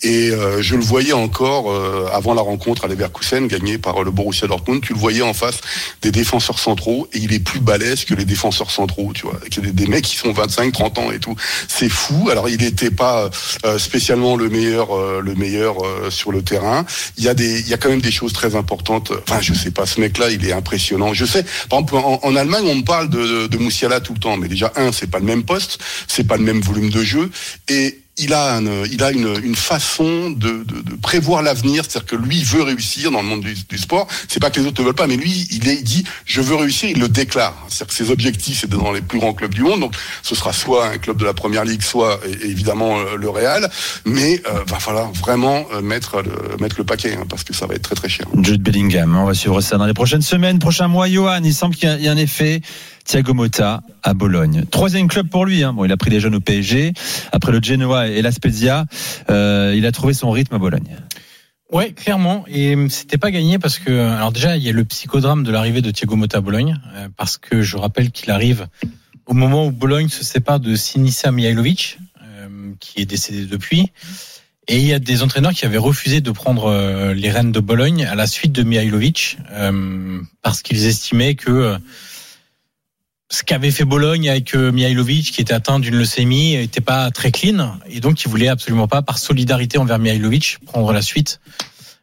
Et 0.02 0.30
euh, 0.30 0.62
je 0.62 0.76
le 0.76 0.82
voyais 0.82 1.14
encore 1.14 1.70
euh, 1.70 2.08
avant 2.12 2.34
la 2.34 2.42
rencontre 2.42 2.84
à 2.84 2.88
Leverkusen, 2.88 3.48
gagnée 3.48 3.78
par 3.78 4.04
le 4.04 4.10
Borussia 4.10 4.46
Dortmund. 4.46 4.82
Tu 4.82 4.92
le 4.92 4.98
voyais 4.98 5.22
en 5.22 5.34
face 5.34 5.60
des 6.02 6.12
défenseurs 6.12 6.58
centraux 6.58 7.08
et 7.12 7.18
il 7.18 7.32
est 7.32 7.40
plus 7.40 7.60
balèze 7.60 8.04
que 8.04 8.14
les 8.14 8.24
défenseurs 8.24 8.70
centraux, 8.70 9.12
tu 9.14 9.22
vois. 9.26 9.40
Des, 9.62 9.72
des 9.72 9.86
mecs 9.86 10.04
qui 10.04 10.16
sont 10.16 10.32
25, 10.32 10.72
30 10.72 10.98
ans 10.98 11.10
et 11.10 11.19
tout. 11.19 11.34
C'est 11.69 11.88
fou. 11.88 12.28
Alors, 12.30 12.48
il 12.48 12.60
n'était 12.60 12.90
pas 12.90 13.30
euh, 13.64 13.78
spécialement 13.78 14.36
le 14.36 14.48
meilleur, 14.48 14.96
euh, 14.96 15.20
le 15.22 15.34
meilleur 15.34 15.84
euh, 15.84 16.10
sur 16.10 16.32
le 16.32 16.42
terrain. 16.42 16.84
Il 17.16 17.24
y 17.24 17.28
a 17.28 17.34
des, 17.34 17.60
il 17.60 17.69
y 17.69 17.74
a 17.74 17.78
quand 17.78 17.88
même 17.88 18.00
des 18.00 18.10
choses 18.10 18.32
très 18.32 18.54
importantes. 18.54 19.12
Enfin, 19.26 19.40
je 19.40 19.54
sais 19.54 19.70
pas, 19.70 19.86
ce 19.86 20.00
mec-là, 20.00 20.30
il 20.30 20.46
est 20.46 20.52
impressionnant. 20.52 21.14
Je 21.14 21.24
sais, 21.24 21.44
par 21.70 21.80
exemple, 21.80 21.94
en 22.22 22.36
Allemagne, 22.36 22.66
on 22.69 22.74
me 22.76 22.84
parle 22.84 23.06
de, 23.06 23.56
Moussiala 23.56 24.00
tout 24.00 24.14
le 24.14 24.20
temps, 24.20 24.37
mais 24.37 24.49
déjà 24.49 24.73
un, 24.76 24.93
c'est 24.93 25.11
pas 25.11 25.19
le 25.19 25.25
même 25.25 25.44
poste, 25.44 25.79
c'est 26.06 26.26
pas 26.26 26.37
le 26.37 26.44
même 26.44 26.61
volume 26.61 26.91
de 26.91 27.03
jeu, 27.03 27.31
et 27.69 28.00
il 28.19 28.32
a, 28.32 28.61
il 28.91 29.03
a 29.03 29.11
une, 29.12 29.37
une 29.44 29.55
façon 29.55 30.31
de, 30.31 30.64
de, 30.64 30.94
prévoir 31.03 31.43
l'avenir, 31.43 31.85
c'est-à-dire 31.85 32.06
que 32.06 32.17
lui 32.17 32.43
veut 32.43 32.62
réussir 32.62 33.11
dans 33.11 33.20
le 33.20 33.29
monde 33.29 33.43
du, 33.43 33.55
du 33.55 33.79
sport. 33.79 34.08
C'est 34.29 34.41
pas 34.41 34.50
que 34.50 34.58
les 34.58 34.67
autres 34.67 34.81
ne 34.81 34.87
veulent 34.87 34.94
pas, 34.94 35.06
mais 35.06 35.17
lui 35.17 35.47
il, 35.50 35.69
est, 35.69 35.82
dit 35.82 36.05
je 36.25 36.41
veux 36.41 36.56
réussir, 36.56 36.88
il 36.88 36.99
le 36.99 37.08
déclare. 37.08 37.55
C'est-à-dire 37.69 37.87
que 37.88 37.94
ses 37.94 38.11
objectifs 38.11 38.61
c'est 38.62 38.70
dans 38.70 38.93
les 38.93 39.03
plus 39.03 39.19
grands 39.19 39.35
clubs 39.35 39.53
du 39.53 39.62
monde, 39.62 39.81
donc 39.81 39.94
ce 40.23 40.35
sera 40.35 40.53
soit 40.53 40.87
un 40.88 40.99
club 40.99 41.19
de 41.19 41.25
la 41.25 41.35
première 41.35 41.64
ligue, 41.64 41.82
soit 41.82 42.20
évidemment 42.43 42.99
euh, 42.99 43.17
le 43.17 43.29
Real, 43.29 43.70
mais 44.06 44.43
euh, 44.47 44.64
va 44.67 44.79
falloir 44.79 45.12
vraiment 45.12 45.67
euh, 45.75 45.82
mettre 45.82 46.23
le, 46.23 46.56
mettre 46.58 46.76
le 46.79 46.85
paquet 46.85 47.19
hein, 47.20 47.26
parce 47.29 47.44
que 47.44 47.55
ça 47.55 47.67
va 47.67 47.75
être 47.75 47.82
très 47.82 47.97
très 47.97 48.08
cher. 48.08 48.26
Jude 48.41 48.62
Bellingham, 48.62 49.14
on 49.14 49.26
va 49.26 49.35
suivre 49.35 49.61
ça 49.61 49.76
dans 49.76 49.87
les 49.87 49.94
prochaines 49.94 50.23
semaines, 50.23 50.58
prochains 50.58 50.88
mois. 50.88 51.08
Johan, 51.08 51.41
il 51.44 51.55
semble 51.55 51.76
qu'il 51.76 52.00
y 52.00 52.05
y 52.05 52.08
a 52.08 52.12
un 52.12 52.17
effet. 52.17 52.62
Thiago 53.06 53.35
Motta 53.35 53.82
à 54.03 54.14
Bologne. 54.14 54.64
Troisième 54.70 55.08
club 55.08 55.29
pour 55.29 55.47
lui. 55.47 55.62
Hein. 55.62 55.73
Bon, 55.73 55.85
il 55.85 55.93
a 55.93 55.97
pris 55.97 56.11
les 56.11 56.20
jeunes 56.20 56.35
au 56.35 56.41
PSG. 56.41 56.93
Après 57.32 57.53
le 57.53 57.61
Genoa 57.62 58.08
et 58.08 58.20
la 58.20 58.32
Spezia, 58.32 58.85
euh, 59.31 59.75
il 59.76 59.87
a 59.87 59.93
trouvé 59.93 60.12
son 60.12 60.31
rythme 60.31 60.56
à 60.56 60.58
Bologne. 60.58 60.97
Ouais, 61.73 61.93
clairement. 61.93 62.44
Et 62.49 62.76
c'était 62.91 63.19
pas 63.19 63.31
gagné 63.31 63.58
parce 63.58 63.79
que, 63.79 63.91
alors 63.91 64.32
déjà, 64.32 64.56
il 64.56 64.62
y 64.62 64.69
a 64.69 64.73
le 64.73 64.85
psychodrame 64.85 65.44
de 65.44 65.50
l'arrivée 65.50 65.82
de 65.82 65.91
Thiago 65.91 66.17
Motta 66.17 66.38
à 66.38 66.41
Bologne, 66.41 66.81
euh, 66.94 67.08
parce 67.17 67.38
que 67.38 67.62
je 67.62 67.76
rappelle 67.76 68.11
qu'il 68.11 68.31
arrive 68.31 68.67
au 69.26 69.35
moment 69.35 69.67
où 69.67 69.70
Bologne 69.70 70.08
se 70.08 70.25
sépare 70.25 70.61
de 70.61 70.75
Sinisa 70.75 71.31
Mihailovic, 71.31 71.99
euh, 72.23 72.73
qui 72.81 73.00
est 73.00 73.06
décédé 73.06 73.47
depuis. 73.47 73.91
Et 74.69 74.79
il 74.79 74.87
y 74.87 74.93
a 74.93 74.99
des 74.99 75.23
entraîneurs 75.23 75.53
qui 75.53 75.64
avaient 75.64 75.79
refusé 75.79 76.20
de 76.20 76.31
prendre 76.32 76.67
euh, 76.67 77.14
les 77.14 77.31
rênes 77.31 77.53
de 77.53 77.61
Bologne 77.61 78.05
à 78.05 78.17
la 78.17 78.26
suite 78.26 78.50
de 78.50 78.64
Mihailovic, 78.64 79.38
euh, 79.53 80.20
parce 80.43 80.62
qu'ils 80.62 80.87
estimaient 80.87 81.37
que 81.37 81.50
euh, 81.50 81.79
ce 83.28 83.43
qu'avait 83.43 83.70
fait 83.73 83.84
Bologne 83.84 84.28
avec 84.31 84.55
euh, 84.55 84.70
Mihailovic, 84.70 85.32
qui 85.32 85.40
était 85.40 85.52
atteint 85.55 85.81
d'une 85.81 85.96
leucémie, 85.96 86.55
était 86.55 86.81
pas 86.81 87.11
très 87.11 87.32
clean, 87.32 87.76
et 87.90 88.00
donc 88.00 88.23
ils 88.23 88.28
voulaient 88.28 88.49
absolument 88.49 88.87
pas, 88.88 89.02
par 89.02 89.19
solidarité 89.19 89.78
envers 89.78 89.99
Mihailovic, 89.99 90.58
prendre 90.64 90.93
la 90.93 91.02
suite. 91.02 91.40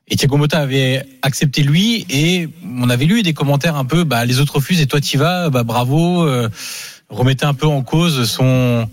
Et 0.10 0.18
Thiago 0.18 0.36
Motta 0.36 0.60
avait 0.60 1.06
accepté 1.22 1.64
lui, 1.64 2.06
et 2.10 2.50
on 2.78 2.90
avait 2.90 3.06
lu 3.06 3.24
des 3.24 3.34
commentaires 3.34 3.78
un 3.78 3.86
peu, 3.86 4.04
bah 4.04 4.25
les 4.25 4.40
autres 4.42 4.56
refusent 4.56 4.81
et 4.81 4.86
toi 4.86 5.00
t'y 5.00 5.16
vas, 5.16 5.50
bah 5.50 5.64
bravo, 5.64 6.24
euh, 6.28 6.50
remettait 7.10 7.46
un 7.46 7.54
peu 7.54 7.68
en 7.68 7.84
cause 7.84 8.30
son 8.30 8.90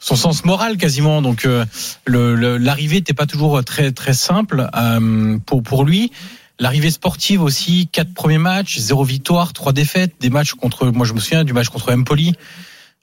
son 0.00 0.16
sens 0.16 0.44
moral 0.44 0.76
quasiment. 0.76 1.22
Donc 1.22 1.44
euh, 1.44 1.64
le- 2.04 2.34
le- 2.34 2.56
l'arrivée 2.58 2.96
n'était 2.96 3.14
pas 3.14 3.26
toujours 3.26 3.62
très 3.64 3.92
très 3.92 4.12
simple 4.14 4.68
euh, 4.76 5.38
pour 5.46 5.62
pour 5.62 5.84
lui. 5.84 6.10
L'arrivée 6.60 6.90
sportive 6.90 7.42
aussi, 7.42 7.88
quatre 7.92 8.12
premiers 8.12 8.38
matchs, 8.38 8.78
zéro 8.78 9.04
victoire, 9.04 9.52
trois 9.52 9.72
défaites, 9.72 10.14
des 10.20 10.30
matchs 10.30 10.54
contre, 10.54 10.86
moi 10.86 11.06
je 11.06 11.12
me 11.12 11.20
souviens 11.20 11.44
du 11.44 11.52
match 11.52 11.68
contre 11.68 11.92
Empoli. 11.92 12.34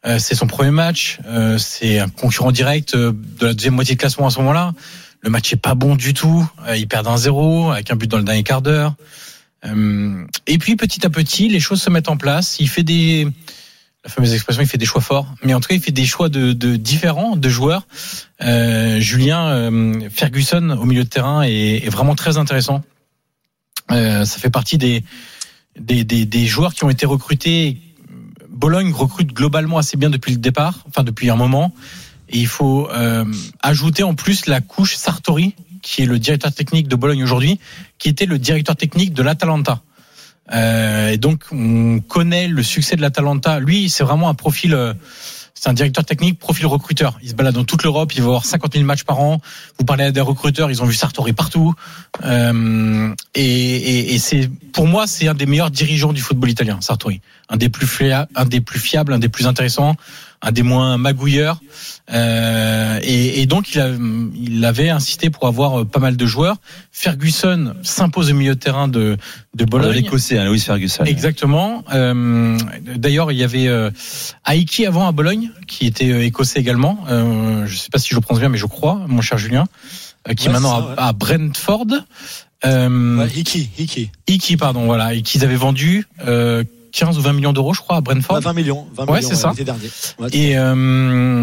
Euh, 0.06 0.19
c'est 0.19 0.36
son 0.36 0.46
premier 0.46 0.72
match, 0.72 1.19
euh, 1.25 1.57
c'est 1.57 2.00
un 2.00 2.10
concurrent 2.10 2.52
direct 2.52 2.96
euh, 2.96 3.13
de 3.40 3.48
la 3.48 3.54
deuxième 3.54 3.74
moitié 3.75 3.96
de 3.96 4.00
classement 4.00 4.28
à 4.28 4.30
ce 4.30 4.40
moment-là. 4.40 4.74
Le 5.22 5.30
match 5.30 5.52
est 5.54 5.57
pas 5.57 5.74
bon 5.74 5.96
du 5.96 6.13
tout, 6.13 6.46
euh, 6.68 6.75
ils 6.78 6.88
perdent 6.88 7.07
un 7.07 7.18
zéro 7.18 7.72
avec 7.72 7.90
un 7.92 7.96
but 7.96 8.12
dans 8.12 8.18
le 8.18 8.24
dernier 8.24 8.44
quart 8.44 8.62
d'heure. 8.62 8.94
Euh, 9.66 10.25
et 10.46 10.57
puis 10.57 10.75
petit 10.75 11.06
à 11.06 11.09
petit, 11.09 11.47
les 11.50 11.59
choses 11.59 11.81
se 11.81 11.90
mettent 11.90 12.09
en 12.09 12.18
place. 12.18 12.57
Il 12.59 12.69
fait 12.69 12.83
des, 12.83 13.28
la 14.04 14.12
fameuse 14.12 14.33
expression, 14.33 14.62
il 14.62 14.68
fait 14.68 14.78
des 14.78 14.85
choix 14.85 15.02
forts, 15.02 15.33
mais 15.44 15.54
en 15.54 15.59
tout 15.59 15.69
cas, 15.69 15.76
il 15.76 15.81
fait 15.81 15.92
des 15.92 16.06
choix 16.06 16.30
de, 16.30 16.54
de 16.54 16.76
différents 16.76 17.35
de 17.35 17.50
joueurs. 17.50 17.88
Euh, 18.44 19.00
Julien 19.00 19.47
euh, 19.47 20.09
Ferguson 20.12 20.69
au 20.71 20.85
milieu 20.85 21.04
de 21.04 21.09
terrain 21.09 21.42
est, 21.42 21.85
est 21.85 21.90
vraiment 21.90 22.14
très 22.16 22.38
intéressant. 22.38 22.83
Euh, 23.92 24.25
ça 24.25 24.39
fait 24.39 24.49
partie 24.49 24.77
des, 24.77 25.04
des, 25.80 26.04
des, 26.04 26.25
des 26.25 26.45
joueurs 26.45 26.73
qui 26.73 26.83
ont 26.83 26.89
été 26.89 27.06
recrutés. 27.06 27.77
Bologne 28.49 28.92
recrute 28.94 29.33
globalement 29.33 29.77
assez 29.77 29.97
bien 29.97 30.09
depuis 30.09 30.31
le 30.31 30.37
départ, 30.37 30.83
enfin 30.87 31.04
depuis 31.04 31.30
un 31.30 31.35
moment. 31.35 31.73
Et 32.30 32.39
il 32.39 32.47
faut 32.47 32.89
euh, 32.89 33.25
ajouter 33.61 34.04
en 34.04 34.15
plus 34.15 34.47
la 34.47 34.61
couche 34.61 34.95
Sartori, 34.95 35.54
qui 35.81 36.01
est 36.01 36.06
le 36.06 36.18
directeur 36.18 36.51
technique 36.51 36.87
de 36.87 36.95
Bologne 36.95 37.23
aujourd'hui, 37.23 37.59
qui 37.99 38.09
était 38.09 38.25
le 38.25 38.39
directeur 38.39 38.75
technique 38.75 39.13
de 39.13 39.21
l'Atalanta. 39.21 39.81
Euh, 40.51 41.09
et 41.09 41.18
donc 41.18 41.44
on 41.51 41.99
connaît 41.99 42.47
le 42.47 42.63
succès 42.63 42.95
de 42.95 43.01
l'Atalanta. 43.01 43.59
Lui, 43.59 43.89
c'est 43.89 44.04
vraiment 44.04 44.30
un 44.30 44.33
profil. 44.35 44.73
euh, 44.73 44.94
c'est 45.66 45.72
un 45.72 45.74
directeur 45.74 46.06
technique, 46.06 46.38
profil 46.38 46.68
recruteur. 46.68 47.18
Il 47.24 47.30
se 47.30 47.34
balade 47.34 47.56
dans 47.56 47.64
toute 47.64 47.81
l'Europe, 47.81 48.14
il 48.14 48.22
va 48.22 48.28
avoir 48.28 48.45
50 48.45 48.74
000 48.74 48.86
matchs 48.86 49.04
par 49.04 49.19
an. 49.19 49.42
Vous 49.80 49.86
parlez 49.86 50.04
à 50.04 50.12
des 50.12 50.22
recruteurs, 50.22 50.69
ils 50.69 50.84
ont 50.84 50.86
vu 50.86 50.94
Sartori 50.94 51.34
partout. 51.34 51.74
Euh, 52.24 53.12
et 53.34 53.76
et, 53.76 54.14
et 54.14 54.19
c'est, 54.19 54.48
pour 54.74 54.86
moi, 54.86 55.07
c'est 55.07 55.28
un 55.28 55.34
des 55.34 55.48
meilleurs 55.48 55.72
dirigeants 55.72 56.14
du 56.14 56.22
football 56.22 56.52
italien, 56.52 56.78
Sartori. 56.81 57.19
Un 57.50 57.57
des 57.57 57.69
plus 57.69 57.88
un 58.36 58.45
des 58.45 58.62
plus 58.62 58.80
fiables, 58.80 59.12
un 59.12 59.18
des 59.18 59.28
plus 59.28 59.48
intéressants, 59.48 59.95
un 60.42 60.51
des 60.51 60.63
moins 60.63 60.97
magouilleurs. 60.97 61.59
Euh, 62.13 62.99
et, 63.01 63.42
et 63.42 63.45
donc 63.47 63.73
il, 63.73 63.80
a, 63.81 63.89
il 63.89 64.63
avait 64.63 64.89
insisté 64.89 65.30
pour 65.30 65.47
avoir 65.47 65.81
euh, 65.81 65.85
pas 65.85 65.99
mal 65.99 66.18
de 66.18 66.25
joueurs. 66.25 66.57
Ferguson 66.92 67.73
s'impose 67.81 68.31
au 68.31 68.35
milieu 68.35 68.56
de 68.56 68.59
terrain 68.59 68.87
de 68.87 69.18
de 69.56 69.65
Bologne. 69.65 69.94
L'écossais, 69.94 70.37
hein, 70.37 70.45
Louis 70.45 70.59
Ferguson. 70.59 71.04
Exactement. 71.06 71.83
Euh, 71.94 72.57
D'ailleurs, 72.95 73.31
il 73.31 73.37
y 73.37 73.44
avait 73.44 73.68
euh, 73.68 73.89
Aiki 74.47 74.85
avant 74.85 75.07
à 75.07 75.11
Bologne, 75.11 75.51
qui 75.68 75.85
était 75.87 76.11
euh, 76.11 76.23
écossais 76.25 76.59
également. 76.59 76.99
Euh, 77.09 77.65
je 77.65 77.75
sais 77.77 77.89
pas 77.92 77.97
si 77.99 78.09
je 78.09 78.15
le 78.15 78.21
prononce 78.21 78.42
bien, 78.42 78.49
mais 78.49 78.57
je 78.57 78.65
crois, 78.65 79.01
mon 79.07 79.21
cher 79.21 79.37
Julien, 79.37 79.65
euh, 80.27 80.33
qui 80.33 80.47
est 80.47 80.51
maintenant 80.51 80.75
c'est 80.75 80.81
ça, 80.81 80.89
ouais. 80.89 80.95
à, 80.97 81.07
à 81.07 81.13
Brentford. 81.13 81.87
Euh, 82.65 83.18
Ouais, 83.19 83.30
Iki, 83.35 83.69
Iki. 83.77 84.11
Iki, 84.27 84.57
pardon, 84.57 84.85
voilà, 84.85 85.13
et 85.13 85.21
qu'ils 85.21 85.44
avaient 85.44 85.56
vendu, 85.56 86.07
euh, 86.27 86.63
15 86.95 87.18
ou 87.18 87.21
20 87.21 87.33
millions 87.33 87.52
d'euros, 87.52 87.73
je 87.73 87.81
crois, 87.81 87.97
à 87.97 88.02
Brentford. 88.02 88.40
20 88.40 88.54
millions. 88.54 88.87
20 88.95 89.06
Ouais, 89.09 89.18
millions, 89.18 89.28
c'est 89.30 89.35
ça. 89.35 89.49
l'été 89.49 89.66
dernier. 89.66 89.90
Ouais, 90.18 90.30
Et, 90.31 90.57
euh, 90.57 91.42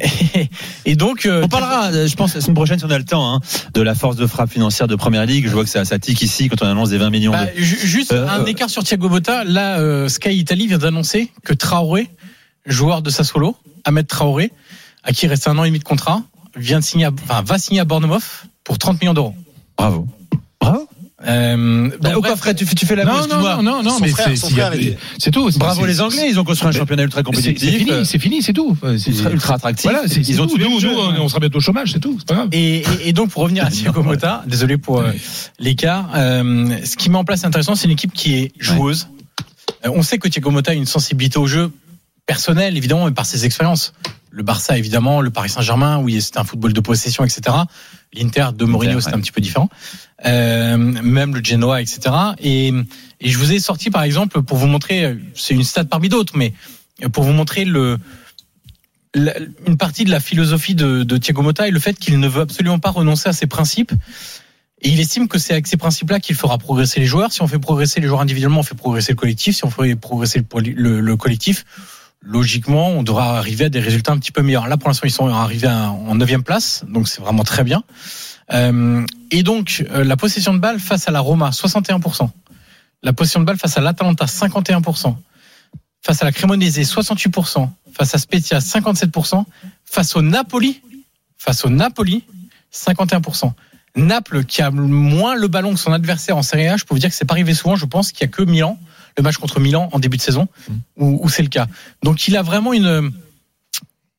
et 0.84 0.94
donc, 0.96 1.26
euh, 1.26 1.42
On 1.44 1.48
parlera, 1.48 1.86
euh, 1.90 2.06
je 2.06 2.14
pense, 2.14 2.34
la 2.34 2.40
semaine 2.40 2.54
prochaine, 2.54 2.78
si 2.78 2.84
on 2.84 2.90
a 2.90 2.98
le 2.98 3.04
temps, 3.04 3.34
hein, 3.34 3.40
de 3.74 3.82
la 3.82 3.94
force 3.96 4.14
de 4.16 4.26
frappe 4.26 4.50
financière 4.50 4.86
de 4.86 4.94
Première 4.94 5.26
Ligue. 5.26 5.46
Je 5.48 5.52
vois 5.52 5.64
que 5.64 5.70
ça, 5.70 5.84
ça 5.84 5.98
tique 5.98 6.22
ici 6.22 6.48
quand 6.48 6.62
on 6.62 6.66
annonce 6.68 6.90
des 6.90 6.98
20 6.98 7.10
millions. 7.10 7.32
bah, 7.32 7.46
de- 7.46 7.52
juste 7.60 8.12
Euh, 8.12 8.28
un 8.28 8.44
écart 8.44 8.70
sur 8.70 8.84
Thiago 8.84 9.08
Motta. 9.08 9.44
Là, 9.44 9.78
euh, 9.80 10.08
Sky 10.08 10.36
Italy 10.36 10.68
vient 10.68 10.78
d'annoncer 10.78 11.32
que 11.44 11.52
Traoré, 11.52 12.08
joueur 12.64 13.02
de 13.02 13.10
Sassuolo, 13.10 13.56
Ahmed 13.84 14.06
Traoré, 14.06 14.52
à 15.02 15.12
qui 15.12 15.26
il 15.26 15.28
reste 15.28 15.48
un 15.48 15.58
an 15.58 15.64
et 15.64 15.68
demi 15.68 15.78
de 15.80 15.84
contrat, 15.84 16.22
vient 16.56 16.78
de 16.78 16.84
signer, 16.84 17.06
à- 17.06 17.10
enfin, 17.28 17.42
va 17.44 17.58
signer 17.58 17.80
à 17.80 17.84
Bournemouth 17.84 18.22
pour 18.64 18.78
30 18.78 19.00
millions 19.00 19.14
d'euros. 19.14 19.34
Bravo. 19.76 20.06
Euh, 21.26 21.90
Bah, 22.00 22.10
bon, 22.14 22.20
au. 22.32 22.36
Fred, 22.36 22.56
tu 22.56 22.64
fais, 22.66 22.74
tu 22.74 22.86
fais 22.86 22.94
la 22.96 23.04
Non, 23.04 23.12
non, 23.28 23.40
non, 23.56 23.62
non, 23.62 23.82
non, 23.82 23.98
mais 24.00 24.08
c'est 25.18 25.30
tout. 25.30 25.50
Bravo 25.58 25.84
les 25.86 26.00
Anglais, 26.00 26.26
ils 26.30 26.38
ont 26.38 26.44
construit 26.44 26.68
un 26.68 26.72
championnat 26.72 27.02
ultra 27.04 27.22
compétitif. 27.22 27.68
C'est 28.04 28.18
fini, 28.18 28.42
c'est 28.42 28.52
tout. 28.52 28.76
C'est- 28.98 29.10
ultra, 29.32 29.54
attractif. 29.54 29.90
Voilà, 29.90 30.04
ils 30.06 30.40
ont 30.42 30.46
tout. 30.46 30.56
Nous, 30.58 31.20
on 31.20 31.28
sera 31.28 31.40
bientôt 31.40 31.58
au 31.58 31.60
chômage, 31.60 31.92
c'est 31.92 32.00
tout. 32.00 32.16
C'est 32.18 32.28
pas 32.28 32.34
grave. 32.34 32.48
Et, 32.52 32.78
et- 32.78 33.08
et 33.08 33.12
donc 33.12 33.30
pour 33.30 33.42
revenir 33.42 33.64
à 33.64 33.70
Thiago 33.70 34.02
Motta, 34.02 34.44
désolé 34.46 34.76
pour 34.78 35.00
euh, 35.00 35.10
l'écart, 35.58 36.10
euh, 36.14 36.76
ce 36.84 36.96
qui 36.96 37.10
met 37.10 37.18
en 37.18 37.24
place 37.24 37.44
intéressant, 37.44 37.74
c'est 37.74 37.86
une 37.86 37.92
équipe 37.92 38.12
qui 38.12 38.34
est 38.36 38.52
joueuse. 38.58 39.08
Euh, 39.84 39.90
on 39.94 40.02
sait 40.02 40.18
que 40.18 40.28
Thiago 40.28 40.50
Motta 40.50 40.70
a 40.70 40.74
une 40.74 40.86
sensibilité 40.86 41.38
au 41.38 41.46
jeu 41.46 41.70
personnelle, 42.26 42.76
évidemment, 42.76 43.06
mais 43.06 43.12
par 43.12 43.26
ses 43.26 43.44
expériences. 43.46 43.92
Le 44.30 44.42
Barça, 44.42 44.76
évidemment, 44.76 45.22
le 45.22 45.30
Paris 45.30 45.48
Saint-Germain, 45.48 45.98
où 45.98 46.10
c'était 46.20 46.38
un 46.38 46.44
football 46.44 46.72
de 46.74 46.80
possession, 46.80 47.24
etc. 47.24 47.56
L'Inter 48.12 48.48
de 48.54 48.64
Mourinho, 48.66 48.98
ouais. 48.98 49.14
un 49.14 49.20
petit 49.20 49.32
peu 49.32 49.40
différent. 49.40 49.70
Euh, 50.26 50.76
même 50.76 51.34
le 51.34 51.42
Genoa, 51.42 51.80
etc. 51.80 52.00
Et, 52.38 52.68
et 53.20 53.30
je 53.30 53.38
vous 53.38 53.52
ai 53.52 53.58
sorti, 53.60 53.90
par 53.90 54.02
exemple, 54.02 54.42
pour 54.42 54.58
vous 54.58 54.66
montrer, 54.66 55.16
c'est 55.34 55.54
une 55.54 55.64
stat 55.64 55.84
parmi 55.84 56.08
d'autres, 56.10 56.36
mais 56.36 56.52
pour 57.12 57.24
vous 57.24 57.32
montrer 57.32 57.64
le, 57.64 57.98
la- 59.14 59.36
une 59.66 59.76
partie 59.78 60.04
de 60.04 60.10
la 60.10 60.20
philosophie 60.20 60.74
de, 60.74 61.02
de 61.02 61.16
Thiago 61.16 61.40
Motta 61.42 61.68
et 61.68 61.70
le 61.70 61.80
fait 61.80 61.94
qu'il 61.98 62.18
ne 62.20 62.28
veut 62.28 62.42
absolument 62.42 62.78
pas 62.78 62.90
renoncer 62.90 63.28
à 63.30 63.32
ses 63.32 63.46
principes. 63.46 63.92
Et 64.82 64.90
il 64.90 65.00
estime 65.00 65.26
que 65.28 65.38
c'est 65.38 65.54
avec 65.54 65.66
ces 65.66 65.78
principes-là 65.78 66.20
qu'il 66.20 66.36
fera 66.36 66.58
progresser 66.58 67.00
les 67.00 67.06
joueurs. 67.06 67.32
Si 67.32 67.40
on 67.40 67.48
fait 67.48 67.58
progresser 67.58 68.00
les 68.00 68.06
joueurs 68.08 68.20
individuellement, 68.20 68.60
on 68.60 68.64
fait 68.64 68.74
progresser 68.74 69.12
le 69.12 69.16
collectif. 69.16 69.56
Si 69.56 69.64
on 69.64 69.70
fait 69.70 69.96
progresser 69.96 70.42
le- 70.74 71.00
le 71.00 71.16
collectif, 71.16 71.64
logiquement, 72.22 72.88
on 72.88 73.02
devra 73.02 73.38
arriver 73.38 73.66
à 73.66 73.68
des 73.68 73.80
résultats 73.80 74.12
un 74.12 74.18
petit 74.18 74.32
peu 74.32 74.42
meilleurs. 74.42 74.68
Là, 74.68 74.76
pour 74.76 74.88
l'instant, 74.88 75.06
ils 75.06 75.12
sont 75.12 75.28
arrivés 75.28 75.68
en 75.68 76.14
neuvième 76.14 76.42
place, 76.42 76.84
donc 76.88 77.08
c'est 77.08 77.20
vraiment 77.20 77.44
très 77.44 77.64
bien. 77.64 77.82
Euh, 78.52 79.04
et 79.30 79.42
donc, 79.42 79.84
euh, 79.90 80.04
la 80.04 80.16
possession 80.16 80.54
de 80.54 80.58
balle 80.58 80.78
face 80.78 81.08
à 81.08 81.10
la 81.10 81.20
Roma, 81.20 81.50
61%. 81.50 82.30
La 83.02 83.12
possession 83.12 83.40
de 83.40 83.44
balle 83.44 83.58
face 83.58 83.76
à 83.76 83.80
l'Atalanta, 83.80 84.24
51%. 84.26 85.16
Face 86.02 86.22
à 86.22 86.24
la 86.24 86.32
Cremonese, 86.32 86.78
68%. 86.78 87.68
Face 87.92 88.14
à 88.14 88.18
Spezia, 88.18 88.58
57%. 88.58 89.44
Face 89.84 90.16
au 90.16 90.22
Napoli, 90.22 90.80
face 91.38 91.64
au 91.64 91.70
Napoli, 91.70 92.24
51%. 92.72 93.52
Naples, 93.96 94.44
qui 94.44 94.62
a 94.62 94.70
moins 94.70 95.34
le 95.34 95.48
ballon 95.48 95.72
que 95.72 95.80
son 95.80 95.92
adversaire 95.92 96.36
en 96.36 96.42
Serie 96.42 96.68
A, 96.68 96.76
je 96.76 96.84
peux 96.84 96.94
vous 96.94 96.98
dire 96.98 97.08
que 97.08 97.16
c'est 97.16 97.24
pas 97.24 97.34
arrivé 97.34 97.54
souvent. 97.54 97.76
Je 97.76 97.86
pense 97.86 98.12
qu'il 98.12 98.20
y 98.20 98.24
a 98.24 98.28
que 98.28 98.42
Milan, 98.42 98.78
le 99.16 99.22
match 99.22 99.36
contre 99.36 99.60
Milan 99.60 99.88
en 99.92 99.98
début 99.98 100.16
de 100.16 100.22
saison, 100.22 100.48
où, 100.96 101.20
où 101.22 101.28
c'est 101.28 101.42
le 101.42 101.48
cas. 101.48 101.66
Donc 102.02 102.28
il 102.28 102.36
a 102.36 102.42
vraiment 102.42 102.72
une 102.72 103.12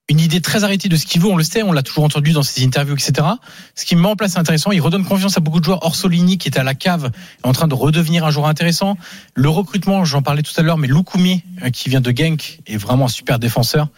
une 0.09 0.19
idée 0.19 0.39
très 0.39 0.63
arrêtée 0.63 0.87
de 0.87 0.95
ce 0.95 1.05
qu'il 1.05 1.21
veut. 1.21 1.27
On 1.27 1.35
le 1.35 1.43
sait, 1.43 1.63
on 1.63 1.73
l'a 1.73 1.83
toujours 1.83 2.05
entendu 2.05 2.31
dans 2.31 2.43
ses 2.43 2.63
interviews, 2.63 2.95
etc. 2.95 3.27
Ce 3.75 3.85
qui 3.85 3.95
met 3.95 4.07
en 4.07 4.15
place 4.15 4.33
c'est 4.33 4.39
intéressant. 4.39 4.71
Il 4.71 4.79
redonne 4.81 5.03
confiance 5.03 5.37
à 5.37 5.41
beaucoup 5.41 5.59
de 5.59 5.65
joueurs. 5.65 5.83
Orsolini, 5.83 6.37
qui 6.37 6.47
était 6.47 6.59
à 6.59 6.63
la 6.63 6.75
cave, 6.75 7.11
est 7.43 7.47
en 7.47 7.51
train 7.51 7.67
de 7.67 7.73
redevenir 7.73 8.25
un 8.25 8.31
joueur 8.31 8.47
intéressant. 8.47 8.97
Le 9.33 9.49
recrutement, 9.49 10.05
j'en 10.05 10.21
parlais 10.21 10.43
tout 10.43 10.53
à 10.55 10.61
l'heure, 10.61 10.77
mais 10.77 10.87
Lukumi, 10.87 11.43
euh, 11.63 11.69
qui 11.69 11.89
vient 11.89 12.01
de 12.01 12.15
Genk, 12.15 12.59
est 12.67 12.77
vraiment 12.77 13.05
un 13.05 13.09
super 13.09 13.37
défenseur. 13.37 13.89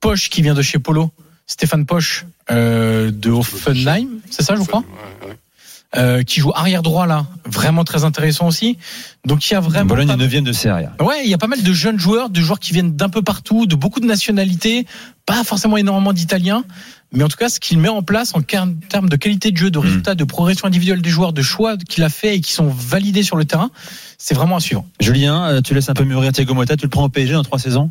Poche, 0.00 0.30
qui 0.30 0.42
vient 0.42 0.54
de 0.54 0.62
chez 0.62 0.78
Polo. 0.78 1.10
Stéphane 1.46 1.84
Poche, 1.84 2.24
euh, 2.50 3.10
de 3.10 3.30
Hoffenheim, 3.30 4.08
c'est 4.30 4.42
ça, 4.42 4.56
je 4.56 4.62
crois 4.62 4.80
Ouais, 4.80 5.28
ouais. 5.28 5.36
Euh, 5.96 6.22
qui 6.22 6.40
joue 6.40 6.52
arrière 6.54 6.82
droit 6.82 7.06
là, 7.06 7.26
vraiment 7.44 7.84
très 7.84 8.04
intéressant 8.04 8.46
aussi. 8.48 8.78
Donc 9.26 9.48
il 9.48 9.52
y 9.52 9.56
a 9.56 9.60
vraiment 9.60 9.84
Bologne 9.86 10.06
pas- 10.08 10.14
est 10.14 10.16
9 10.16 10.42
de 10.42 10.52
Serie 10.52 10.84
A. 10.84 11.02
Ouais, 11.04 11.22
il 11.24 11.30
y 11.30 11.34
a 11.34 11.38
pas 11.38 11.46
mal 11.48 11.62
de 11.62 11.72
jeunes 11.72 11.98
joueurs, 11.98 12.30
de 12.30 12.40
joueurs 12.40 12.58
qui 12.60 12.72
viennent 12.72 12.96
d'un 12.96 13.08
peu 13.10 13.22
partout, 13.22 13.66
de 13.66 13.74
beaucoup 13.76 14.00
de 14.00 14.06
nationalités, 14.06 14.86
pas 15.26 15.44
forcément 15.44 15.76
énormément 15.76 16.12
d'Italiens, 16.12 16.64
mais 17.12 17.22
en 17.24 17.28
tout 17.28 17.36
cas, 17.36 17.50
ce 17.50 17.60
qu'il 17.60 17.78
met 17.78 17.90
en 17.90 18.02
place 18.02 18.34
en 18.34 18.40
termes 18.40 19.08
de 19.08 19.16
qualité 19.16 19.50
de 19.50 19.56
jeu, 19.58 19.70
de 19.70 19.78
résultats, 19.78 20.14
de 20.14 20.24
progression 20.24 20.66
individuelle 20.66 21.02
des 21.02 21.10
joueurs, 21.10 21.34
de 21.34 21.42
choix 21.42 21.76
qu'il 21.76 22.02
a 22.04 22.08
fait 22.08 22.36
et 22.36 22.40
qui 22.40 22.52
sont 22.52 22.68
validés 22.68 23.22
sur 23.22 23.36
le 23.36 23.44
terrain, 23.44 23.70
c'est 24.16 24.34
vraiment 24.34 24.56
à 24.56 24.60
suivre. 24.60 24.86
Julien, 24.98 25.44
euh, 25.44 25.60
tu 25.60 25.74
laisses 25.74 25.90
un 25.90 25.94
peu 25.94 26.04
mûrir 26.04 26.32
Thiago 26.32 26.54
Motta, 26.54 26.76
tu 26.76 26.84
le 26.86 26.90
prends 26.90 27.04
au 27.04 27.08
PSG 27.10 27.34
dans 27.34 27.42
trois 27.44 27.58
saisons? 27.58 27.90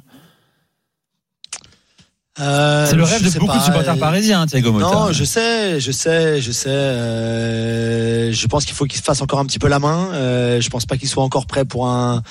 Euh, 2.39 2.85
C'est 2.89 2.95
le 2.95 3.03
rêve 3.03 3.21
de 3.23 3.39
beaucoup 3.39 3.57
de 3.57 3.61
supporters 3.63 3.93
euh, 3.95 3.97
parisiens, 3.97 4.45
Thiago 4.45 4.71
Motta. 4.71 4.85
Non, 4.85 5.11
je 5.11 5.23
sais, 5.25 5.81
je 5.81 5.91
sais, 5.91 6.39
je 6.41 6.51
sais. 6.53 6.69
euh, 6.69 8.31
je 8.31 8.47
pense 8.47 8.63
qu'il 8.65 8.73
faut 8.73 8.85
qu'il 8.85 8.97
se 8.97 9.03
fasse 9.03 9.21
encore 9.21 9.39
un 9.39 9.45
petit 9.45 9.59
peu 9.59 9.67
la 9.67 9.79
main. 9.79 10.07
Euh, 10.13 10.61
je 10.61 10.69
pense 10.69 10.85
pas 10.85 10.97
qu'il 10.97 11.09
soit 11.09 11.23
encore 11.23 11.45
prêt 11.45 11.65
pour 11.65 11.87
un 11.89 12.21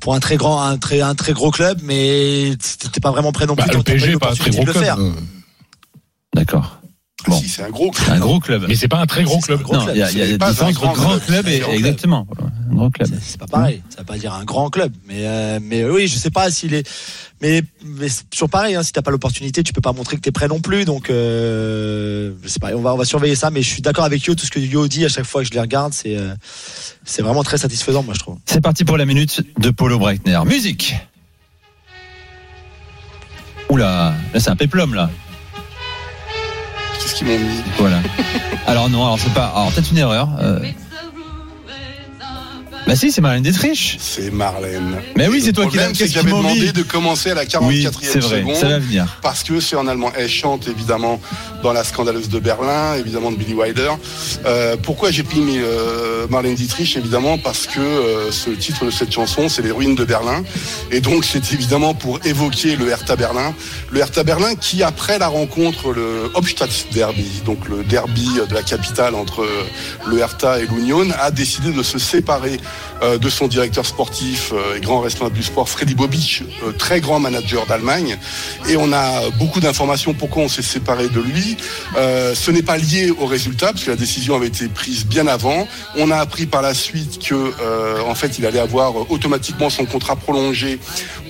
pour 0.00 0.14
un 0.14 0.20
très 0.20 0.36
grand, 0.36 0.62
un 0.62 0.78
très 0.78 1.00
un 1.00 1.14
très 1.16 1.32
gros 1.32 1.50
club, 1.50 1.80
mais 1.82 2.52
t'es 2.92 3.00
pas 3.00 3.10
vraiment 3.10 3.32
prêt 3.32 3.46
non 3.46 3.56
plus. 3.56 3.66
Bah, 3.66 3.72
le 3.74 3.82
PSG, 3.82 4.16
pas 4.16 4.30
un 4.30 4.34
très 4.34 4.50
gros 4.50 4.64
club. 4.64 4.76
euh, 4.98 5.10
D'accord. 6.34 6.78
Ah, 7.24 7.30
Bon. 7.30 7.40
si, 7.40 7.48
c'est 7.48 7.62
un 7.62 7.70
gros 7.70 7.90
club. 7.90 8.08
Un 8.10 8.18
gros 8.18 8.40
club. 8.40 8.64
Mais 8.68 8.74
c'est 8.74 8.88
pas 8.88 8.98
un 8.98 9.06
très 9.06 9.22
gros 9.22 9.36
C'est 9.40 9.46
club. 9.46 9.62
il 9.94 9.98
y 9.98 10.02
a, 10.02 10.10
y 10.10 10.20
a 10.22 10.26
C'est 10.26 10.26
des 10.32 10.38
pas 10.38 10.50
différences 10.50 10.60
un 10.60 10.70
entre 10.70 10.80
grand 10.80 10.92
grand 11.08 11.18
club, 11.18 11.44
c'est 11.46 11.56
et 11.58 11.74
exactement. 11.74 12.26
Un 12.70 12.74
grand 12.74 12.90
club. 12.90 13.08
C'est- 13.08 13.20
C'est 13.22 13.38
pas 13.40 13.46
pareil. 13.46 13.82
Ça 13.90 13.98
veut 14.00 14.04
pas 14.06 14.18
dire 14.18 14.32
un 14.34 14.44
grand 14.44 14.70
club, 14.70 14.92
mais 15.06 15.18
euh, 15.26 15.58
mais 15.62 15.84
oui, 15.84 16.08
je 16.08 16.16
sais 16.16 16.30
pas 16.30 16.50
s'il 16.50 16.74
est. 16.74 16.88
Mais, 17.40 17.62
mais 17.84 18.08
c'est 18.08 18.28
toujours 18.30 18.48
pareil. 18.50 18.74
Hein, 18.76 18.82
si 18.84 18.92
t'as 18.92 19.02
pas 19.02 19.10
l'opportunité, 19.10 19.62
tu 19.64 19.72
peux 19.72 19.80
pas 19.80 19.92
montrer 19.92 20.16
que 20.16 20.20
t'es 20.20 20.30
prêt 20.30 20.46
non 20.48 20.60
plus. 20.60 20.84
Donc, 20.84 21.10
euh, 21.10 22.32
je 22.42 22.48
sais 22.48 22.60
pas. 22.60 22.70
On 22.74 22.80
va 22.80 22.94
on 22.94 22.96
va 22.96 23.04
surveiller 23.04 23.34
ça. 23.34 23.50
Mais 23.50 23.62
je 23.62 23.68
suis 23.68 23.82
d'accord 23.82 24.04
avec 24.04 24.24
Yo. 24.24 24.34
Tout 24.34 24.46
ce 24.46 24.50
que 24.50 24.60
Yo 24.60 24.86
dit 24.88 25.04
à 25.04 25.08
chaque 25.08 25.24
fois 25.26 25.42
que 25.42 25.48
je 25.48 25.52
les 25.52 25.60
regarde, 25.60 25.92
c'est 25.92 26.16
euh, 26.16 26.34
c'est 27.04 27.22
vraiment 27.22 27.42
très 27.42 27.58
satisfaisant, 27.58 28.02
moi 28.02 28.14
je 28.14 28.20
trouve. 28.20 28.38
C'est 28.46 28.60
parti 28.60 28.84
pour 28.84 28.96
la 28.96 29.06
minute 29.06 29.42
de 29.58 29.70
Paulo 29.70 29.98
Breitner. 29.98 30.38
Musique. 30.46 30.94
Oula, 33.68 34.14
là 34.34 34.40
c'est 34.40 34.50
un 34.50 34.56
péplum 34.56 34.94
là. 34.94 35.10
Voilà. 37.78 37.98
Alors 38.66 38.88
non, 38.90 39.02
alors 39.04 39.18
c'est 39.18 39.32
pas. 39.32 39.46
Alors 39.54 39.70
peut-être 39.72 39.90
une 39.90 39.98
erreur. 39.98 40.28
euh. 40.40 40.58
Bah 42.84 42.96
si, 42.96 43.12
c'est 43.12 43.20
Marlène 43.20 43.44
Dietrich. 43.44 43.96
C'est 44.00 44.32
Marlène. 44.32 44.96
Mais 45.16 45.28
oui, 45.28 45.40
c'est 45.40 45.52
toi 45.52 45.64
qui 45.66 45.76
problème, 45.76 45.94
c'est 45.94 46.02
qu'est-ce 46.04 46.14
que 46.14 46.18
j'avais 46.20 46.32
demandé 46.32 46.72
de 46.72 46.82
commencer 46.82 47.30
à 47.30 47.34
la 47.34 47.44
44e 47.44 47.58
Oui, 47.62 47.86
c'est 48.02 48.18
vrai, 48.18 48.40
seconde. 48.40 48.56
ça 48.56 48.68
va 48.68 48.78
venir. 48.80 49.18
parce 49.22 49.44
que 49.44 49.60
c'est 49.60 49.76
en 49.76 49.86
allemand. 49.86 50.10
Elle 50.16 50.28
chante 50.28 50.66
évidemment 50.66 51.20
dans 51.62 51.72
la 51.72 51.84
scandaleuse 51.84 52.28
de 52.28 52.38
Berlin, 52.38 52.94
évidemment 52.96 53.30
de 53.30 53.36
Billy 53.36 53.54
Wilder. 53.54 53.90
Euh, 54.44 54.76
pourquoi 54.82 55.10
j'ai 55.10 55.22
pris 55.22 55.40
euh, 55.58 56.26
Marlène 56.28 56.54
Dietrich 56.54 56.96
Évidemment 56.96 57.38
parce 57.38 57.66
que 57.66 57.80
euh, 57.80 58.30
ce 58.32 58.50
titre 58.50 58.84
de 58.84 58.90
cette 58.90 59.12
chanson, 59.12 59.48
c'est 59.48 59.62
les 59.62 59.70
ruines 59.70 59.94
de 59.94 60.04
Berlin. 60.04 60.42
Et 60.90 61.00
donc 61.00 61.24
c'est 61.24 61.52
évidemment 61.52 61.94
pour 61.94 62.18
évoquer 62.24 62.76
le 62.76 62.88
Hertha 62.88 63.16
Berlin. 63.16 63.54
Le 63.90 64.00
Hertha 64.00 64.22
Berlin 64.24 64.54
qui, 64.54 64.82
après 64.82 65.18
la 65.18 65.28
rencontre, 65.28 65.92
le 65.92 66.30
Hauptstadtderby, 66.34 67.42
donc 67.44 67.68
le 67.68 67.84
derby 67.84 68.28
de 68.48 68.54
la 68.54 68.62
capitale 68.62 69.14
entre 69.14 69.46
le 70.06 70.18
Hertha 70.18 70.58
et 70.58 70.66
l'Union, 70.66 71.06
a 71.20 71.30
décidé 71.30 71.72
de 71.72 71.82
se 71.82 71.98
séparer 71.98 72.58
de 73.02 73.28
son 73.28 73.48
directeur 73.48 73.86
sportif 73.86 74.52
euh, 74.52 74.76
et 74.76 74.80
grand 74.80 75.00
responsable 75.00 75.36
du 75.36 75.42
sport, 75.42 75.68
Freddy 75.68 75.94
Bobic, 75.94 76.42
euh, 76.62 76.72
très 76.72 77.00
grand 77.00 77.18
manager 77.20 77.66
d'Allemagne. 77.66 78.16
Et 78.68 78.76
on 78.76 78.92
a 78.92 79.30
beaucoup 79.38 79.60
d'informations 79.60 80.14
pourquoi 80.14 80.44
on 80.44 80.48
s'est 80.48 80.62
séparé 80.62 81.08
de 81.08 81.20
lui. 81.20 81.56
Euh, 81.96 82.34
ce 82.34 82.50
n'est 82.50 82.62
pas 82.62 82.76
lié 82.76 83.10
au 83.10 83.26
résultat, 83.26 83.72
parce 83.72 83.84
que 83.84 83.90
la 83.90 83.96
décision 83.96 84.36
avait 84.36 84.48
été 84.48 84.68
prise 84.68 85.06
bien 85.06 85.26
avant. 85.26 85.66
On 85.96 86.10
a 86.10 86.16
appris 86.16 86.46
par 86.46 86.62
la 86.62 86.74
suite 86.74 87.18
que, 87.26 87.34
euh, 87.34 88.00
en 88.06 88.14
fait, 88.14 88.38
il 88.38 88.46
allait 88.46 88.60
avoir 88.60 89.10
automatiquement 89.10 89.70
son 89.70 89.84
contrat 89.84 90.16
prolongé 90.16 90.78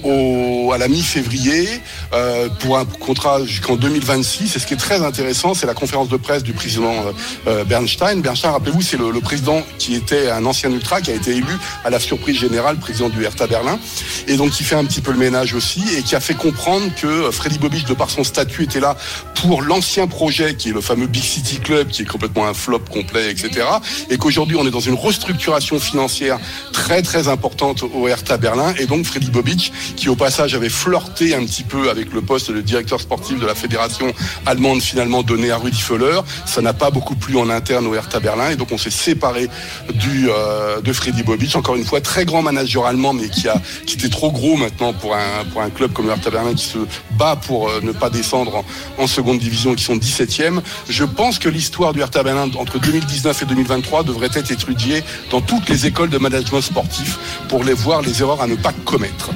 au, 0.05 0.73
à 0.73 0.79
la 0.79 0.89
mi-février 0.89 1.69
euh, 2.13 2.49
pour 2.61 2.79
un 2.79 2.85
contrat 2.85 3.45
jusqu'en 3.45 3.77
2026. 3.77 4.57
Et 4.57 4.59
ce 4.59 4.67
qui 4.67 4.75
est 4.75 4.79
très 4.79 5.03
intéressant, 5.03 5.55
c'est 5.55 5.67
la 5.67 5.75
conférence 5.75 6.09
de 6.09 6.17
presse 6.17 6.43
du 6.43 6.53
président 6.53 6.93
euh, 6.93 7.13
euh, 7.47 7.65
Bernstein. 7.65 8.21
Bernstein, 8.21 8.51
rappelez-vous, 8.51 8.83
c'est 8.83 8.97
le, 8.97 9.11
le 9.11 9.21
président 9.21 9.63
qui 9.79 9.95
était 9.95 10.31
un 10.31 10.45
ancien 10.47 10.71
ultra, 10.71 11.01
qui 11.01 11.11
a 11.11 11.15
été 11.15 11.33
élu 11.33 11.53
à 11.85 11.91
la 11.91 12.01
surprise 12.01 12.39
générale 12.39 12.77
président 12.77 13.09
du 13.09 13.25
Hertha 13.25 13.47
Berlin, 13.47 13.79
et 14.27 14.37
donc 14.37 14.51
qui 14.51 14.65
fait 14.65 14.77
un 14.77 14.85
petit 14.85 15.01
peu 15.01 15.13
le 15.13 15.19
ménage 15.19 15.55
aussi, 15.55 15.83
et 15.97 16.03
qui 16.03 16.15
a 16.15 16.21
fait 16.21 16.35
comprendre 16.35 16.91
que 17.01 17.07
euh, 17.07 17.31
Freddy 17.31 17.59
Bobic, 17.59 17.87
de 17.87 17.95
par 17.95 18.11
son 18.11 18.25
statut, 18.25 18.65
était 18.65 18.81
là 18.81 18.97
pour 19.35 19.63
l'ancien 19.63 20.07
projet, 20.07 20.55
qui 20.55 20.71
est 20.71 20.73
le 20.73 20.81
fameux 20.81 21.07
Big 21.07 21.23
City 21.23 21.59
Club, 21.59 21.89
qui 21.89 22.03
est 22.03 22.07
complètement 22.07 22.47
un 22.47 22.55
flop 22.55 22.81
complet, 22.91 23.31
etc. 23.31 23.67
Et 24.11 24.19
qu'aujourd'hui, 24.19 24.57
on 24.57 24.67
est 24.67 24.71
dans 24.71 24.81
une 24.81 24.95
restructuration 24.95 25.79
financière 25.81 26.39
très 26.73 27.03
très 27.03 27.29
importante 27.29 27.83
au 27.83 28.09
Hertha 28.09 28.37
Berlin, 28.37 28.75
et 28.79 28.87
donc 28.87 29.05
Freddy 29.05 29.31
Bobic, 29.31 29.73
qui 29.97 30.09
au 30.09 30.17
passage 30.17 30.55
avait 30.55 30.69
flirté 30.69 31.35
un 31.35 31.45
petit 31.45 31.63
peu 31.63 31.91
avec 31.91 32.13
le 32.13 32.23
poste 32.23 32.51
de 32.51 32.61
directeur 32.61 33.01
sportif 33.01 33.39
de 33.39 33.47
la 33.47 33.55
fédération 33.55 34.13
allemande 34.47 34.83
finalement 34.83 35.23
donné 35.23 35.51
à 35.51 35.57
Rudi 35.57 35.83
Völler. 35.89 36.21
Ça 36.47 36.61
n'a 36.63 36.73
pas 36.73 36.91
beaucoup 36.91 37.15
plu 37.15 37.37
en 37.37 37.51
interne 37.51 37.87
au 37.87 37.95
Hertha 37.95 38.21
Berlin 38.21 38.51
et 38.51 38.57
donc 38.57 38.73
on 38.73 38.79
s'est 38.79 38.91
séparé 38.91 39.49
du 39.95 40.29
euh, 40.29 40.81
de 40.81 40.93
Freddy 40.93 41.23
Bobic. 41.23 41.55
Encore 41.57 41.77
une 41.77 41.85
fois, 41.85 42.01
très 42.01 42.25
grand 42.25 42.43
manager 42.43 42.87
allemand, 42.87 43.13
mais 43.13 43.29
qui 43.29 43.49
a 43.49 43.61
qui 43.87 43.95
était 43.95 44.09
trop 44.09 44.31
gros 44.31 44.57
maintenant 44.57 44.93
pour 44.93 45.15
un 45.15 45.45
pour 45.53 45.63
un 45.63 45.71
club 45.71 45.93
comme 45.93 46.07
le 46.07 46.13
Hertha 46.13 46.31
Berlin 46.31 46.55
qui 46.55 46.65
se 46.65 46.79
bat 47.19 47.37
pour 47.37 47.69
euh, 47.69 47.81
ne 47.83 47.93
pas 47.93 48.11
descendre 48.11 48.65
en, 48.99 49.07
seconde 49.07 49.39
division, 49.39 49.75
qui 49.75 49.85
sont 49.85 49.97
17e. 49.97 50.61
Je 50.89 51.05
pense 51.05 51.39
que 51.39 51.49
l'histoire 51.49 51.93
du 51.93 52.01
Hertha 52.01 52.23
Berlin 52.23 52.51
entre 52.57 52.79
2019 52.79 53.43
et 53.43 53.47
2023 53.47 54.05
devrait 54.05 54.31
être 54.35 54.51
étudiée 54.51 55.03
dans 55.31 55.41
toutes 55.41 55.69
les 55.69 55.87
écoles 55.87 56.11
de 56.11 56.19
management 56.19 56.61
sportif 56.61 57.19
pour 57.49 57.65
les 57.65 57.75
voir 57.75 58.03
les 58.03 58.23
erreurs 58.23 58.41
à 58.41 58.47
ne 58.47 58.55
pas 58.55 58.73
commettre. 58.85 59.31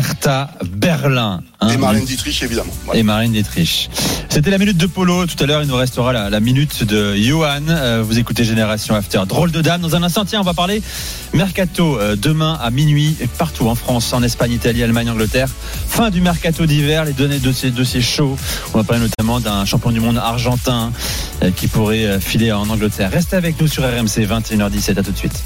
Hertha 0.00 0.48
Berlin. 0.64 1.42
hein. 1.60 1.68
Et 1.68 1.76
Marlène 1.76 2.06
Dietrich 2.06 2.42
évidemment. 2.42 2.72
Et 2.94 3.02
Marlène 3.02 3.32
Dietrich. 3.32 3.90
C'était 4.30 4.48
la 4.50 4.56
minute 4.56 4.78
de 4.78 4.86
Polo. 4.86 5.26
Tout 5.26 5.36
à 5.44 5.46
l'heure, 5.46 5.60
il 5.62 5.68
nous 5.68 5.76
restera 5.76 6.14
la, 6.14 6.30
la 6.30 6.40
minute 6.40 6.84
de 6.84 7.14
Johan. 7.16 7.60
Euh, 7.68 8.02
vous 8.02 8.18
écoutez 8.18 8.42
Génération 8.42 8.94
After. 8.94 9.20
Drôle 9.28 9.50
de 9.50 9.60
dame. 9.60 9.82
Dans 9.82 9.94
un 9.96 10.02
instant, 10.02 10.24
tiens, 10.24 10.40
on 10.40 10.44
va 10.44 10.54
parler 10.54 10.80
mercato 11.34 11.98
euh, 11.98 12.16
demain 12.16 12.58
à 12.62 12.70
minuit 12.70 13.14
partout 13.36 13.68
en 13.68 13.74
France, 13.74 14.14
en 14.14 14.22
Espagne, 14.22 14.52
Italie, 14.52 14.82
Allemagne, 14.82 15.10
Angleterre. 15.10 15.48
Fin 15.86 16.08
du 16.08 16.22
mercato 16.22 16.64
d'hiver, 16.64 17.04
les 17.04 17.12
données 17.12 17.38
de 17.38 17.52
ces 17.52 17.70
dossiers 17.70 18.00
chauds. 18.00 18.38
On 18.72 18.78
va 18.78 18.84
parler 18.84 19.02
notamment 19.02 19.38
d'un 19.38 19.66
champion 19.66 19.90
du 19.90 20.00
monde 20.00 20.16
argentin 20.16 20.92
euh, 21.42 21.50
qui 21.50 21.66
pourrait 21.68 22.18
filer 22.20 22.52
en 22.52 22.70
Angleterre. 22.70 23.10
Restez 23.12 23.36
avec 23.36 23.60
nous 23.60 23.66
sur 23.68 23.82
RMC 23.82 24.24
21h17. 24.26 24.98
À 24.98 25.02
tout 25.02 25.12
de 25.12 25.18
suite. 25.18 25.42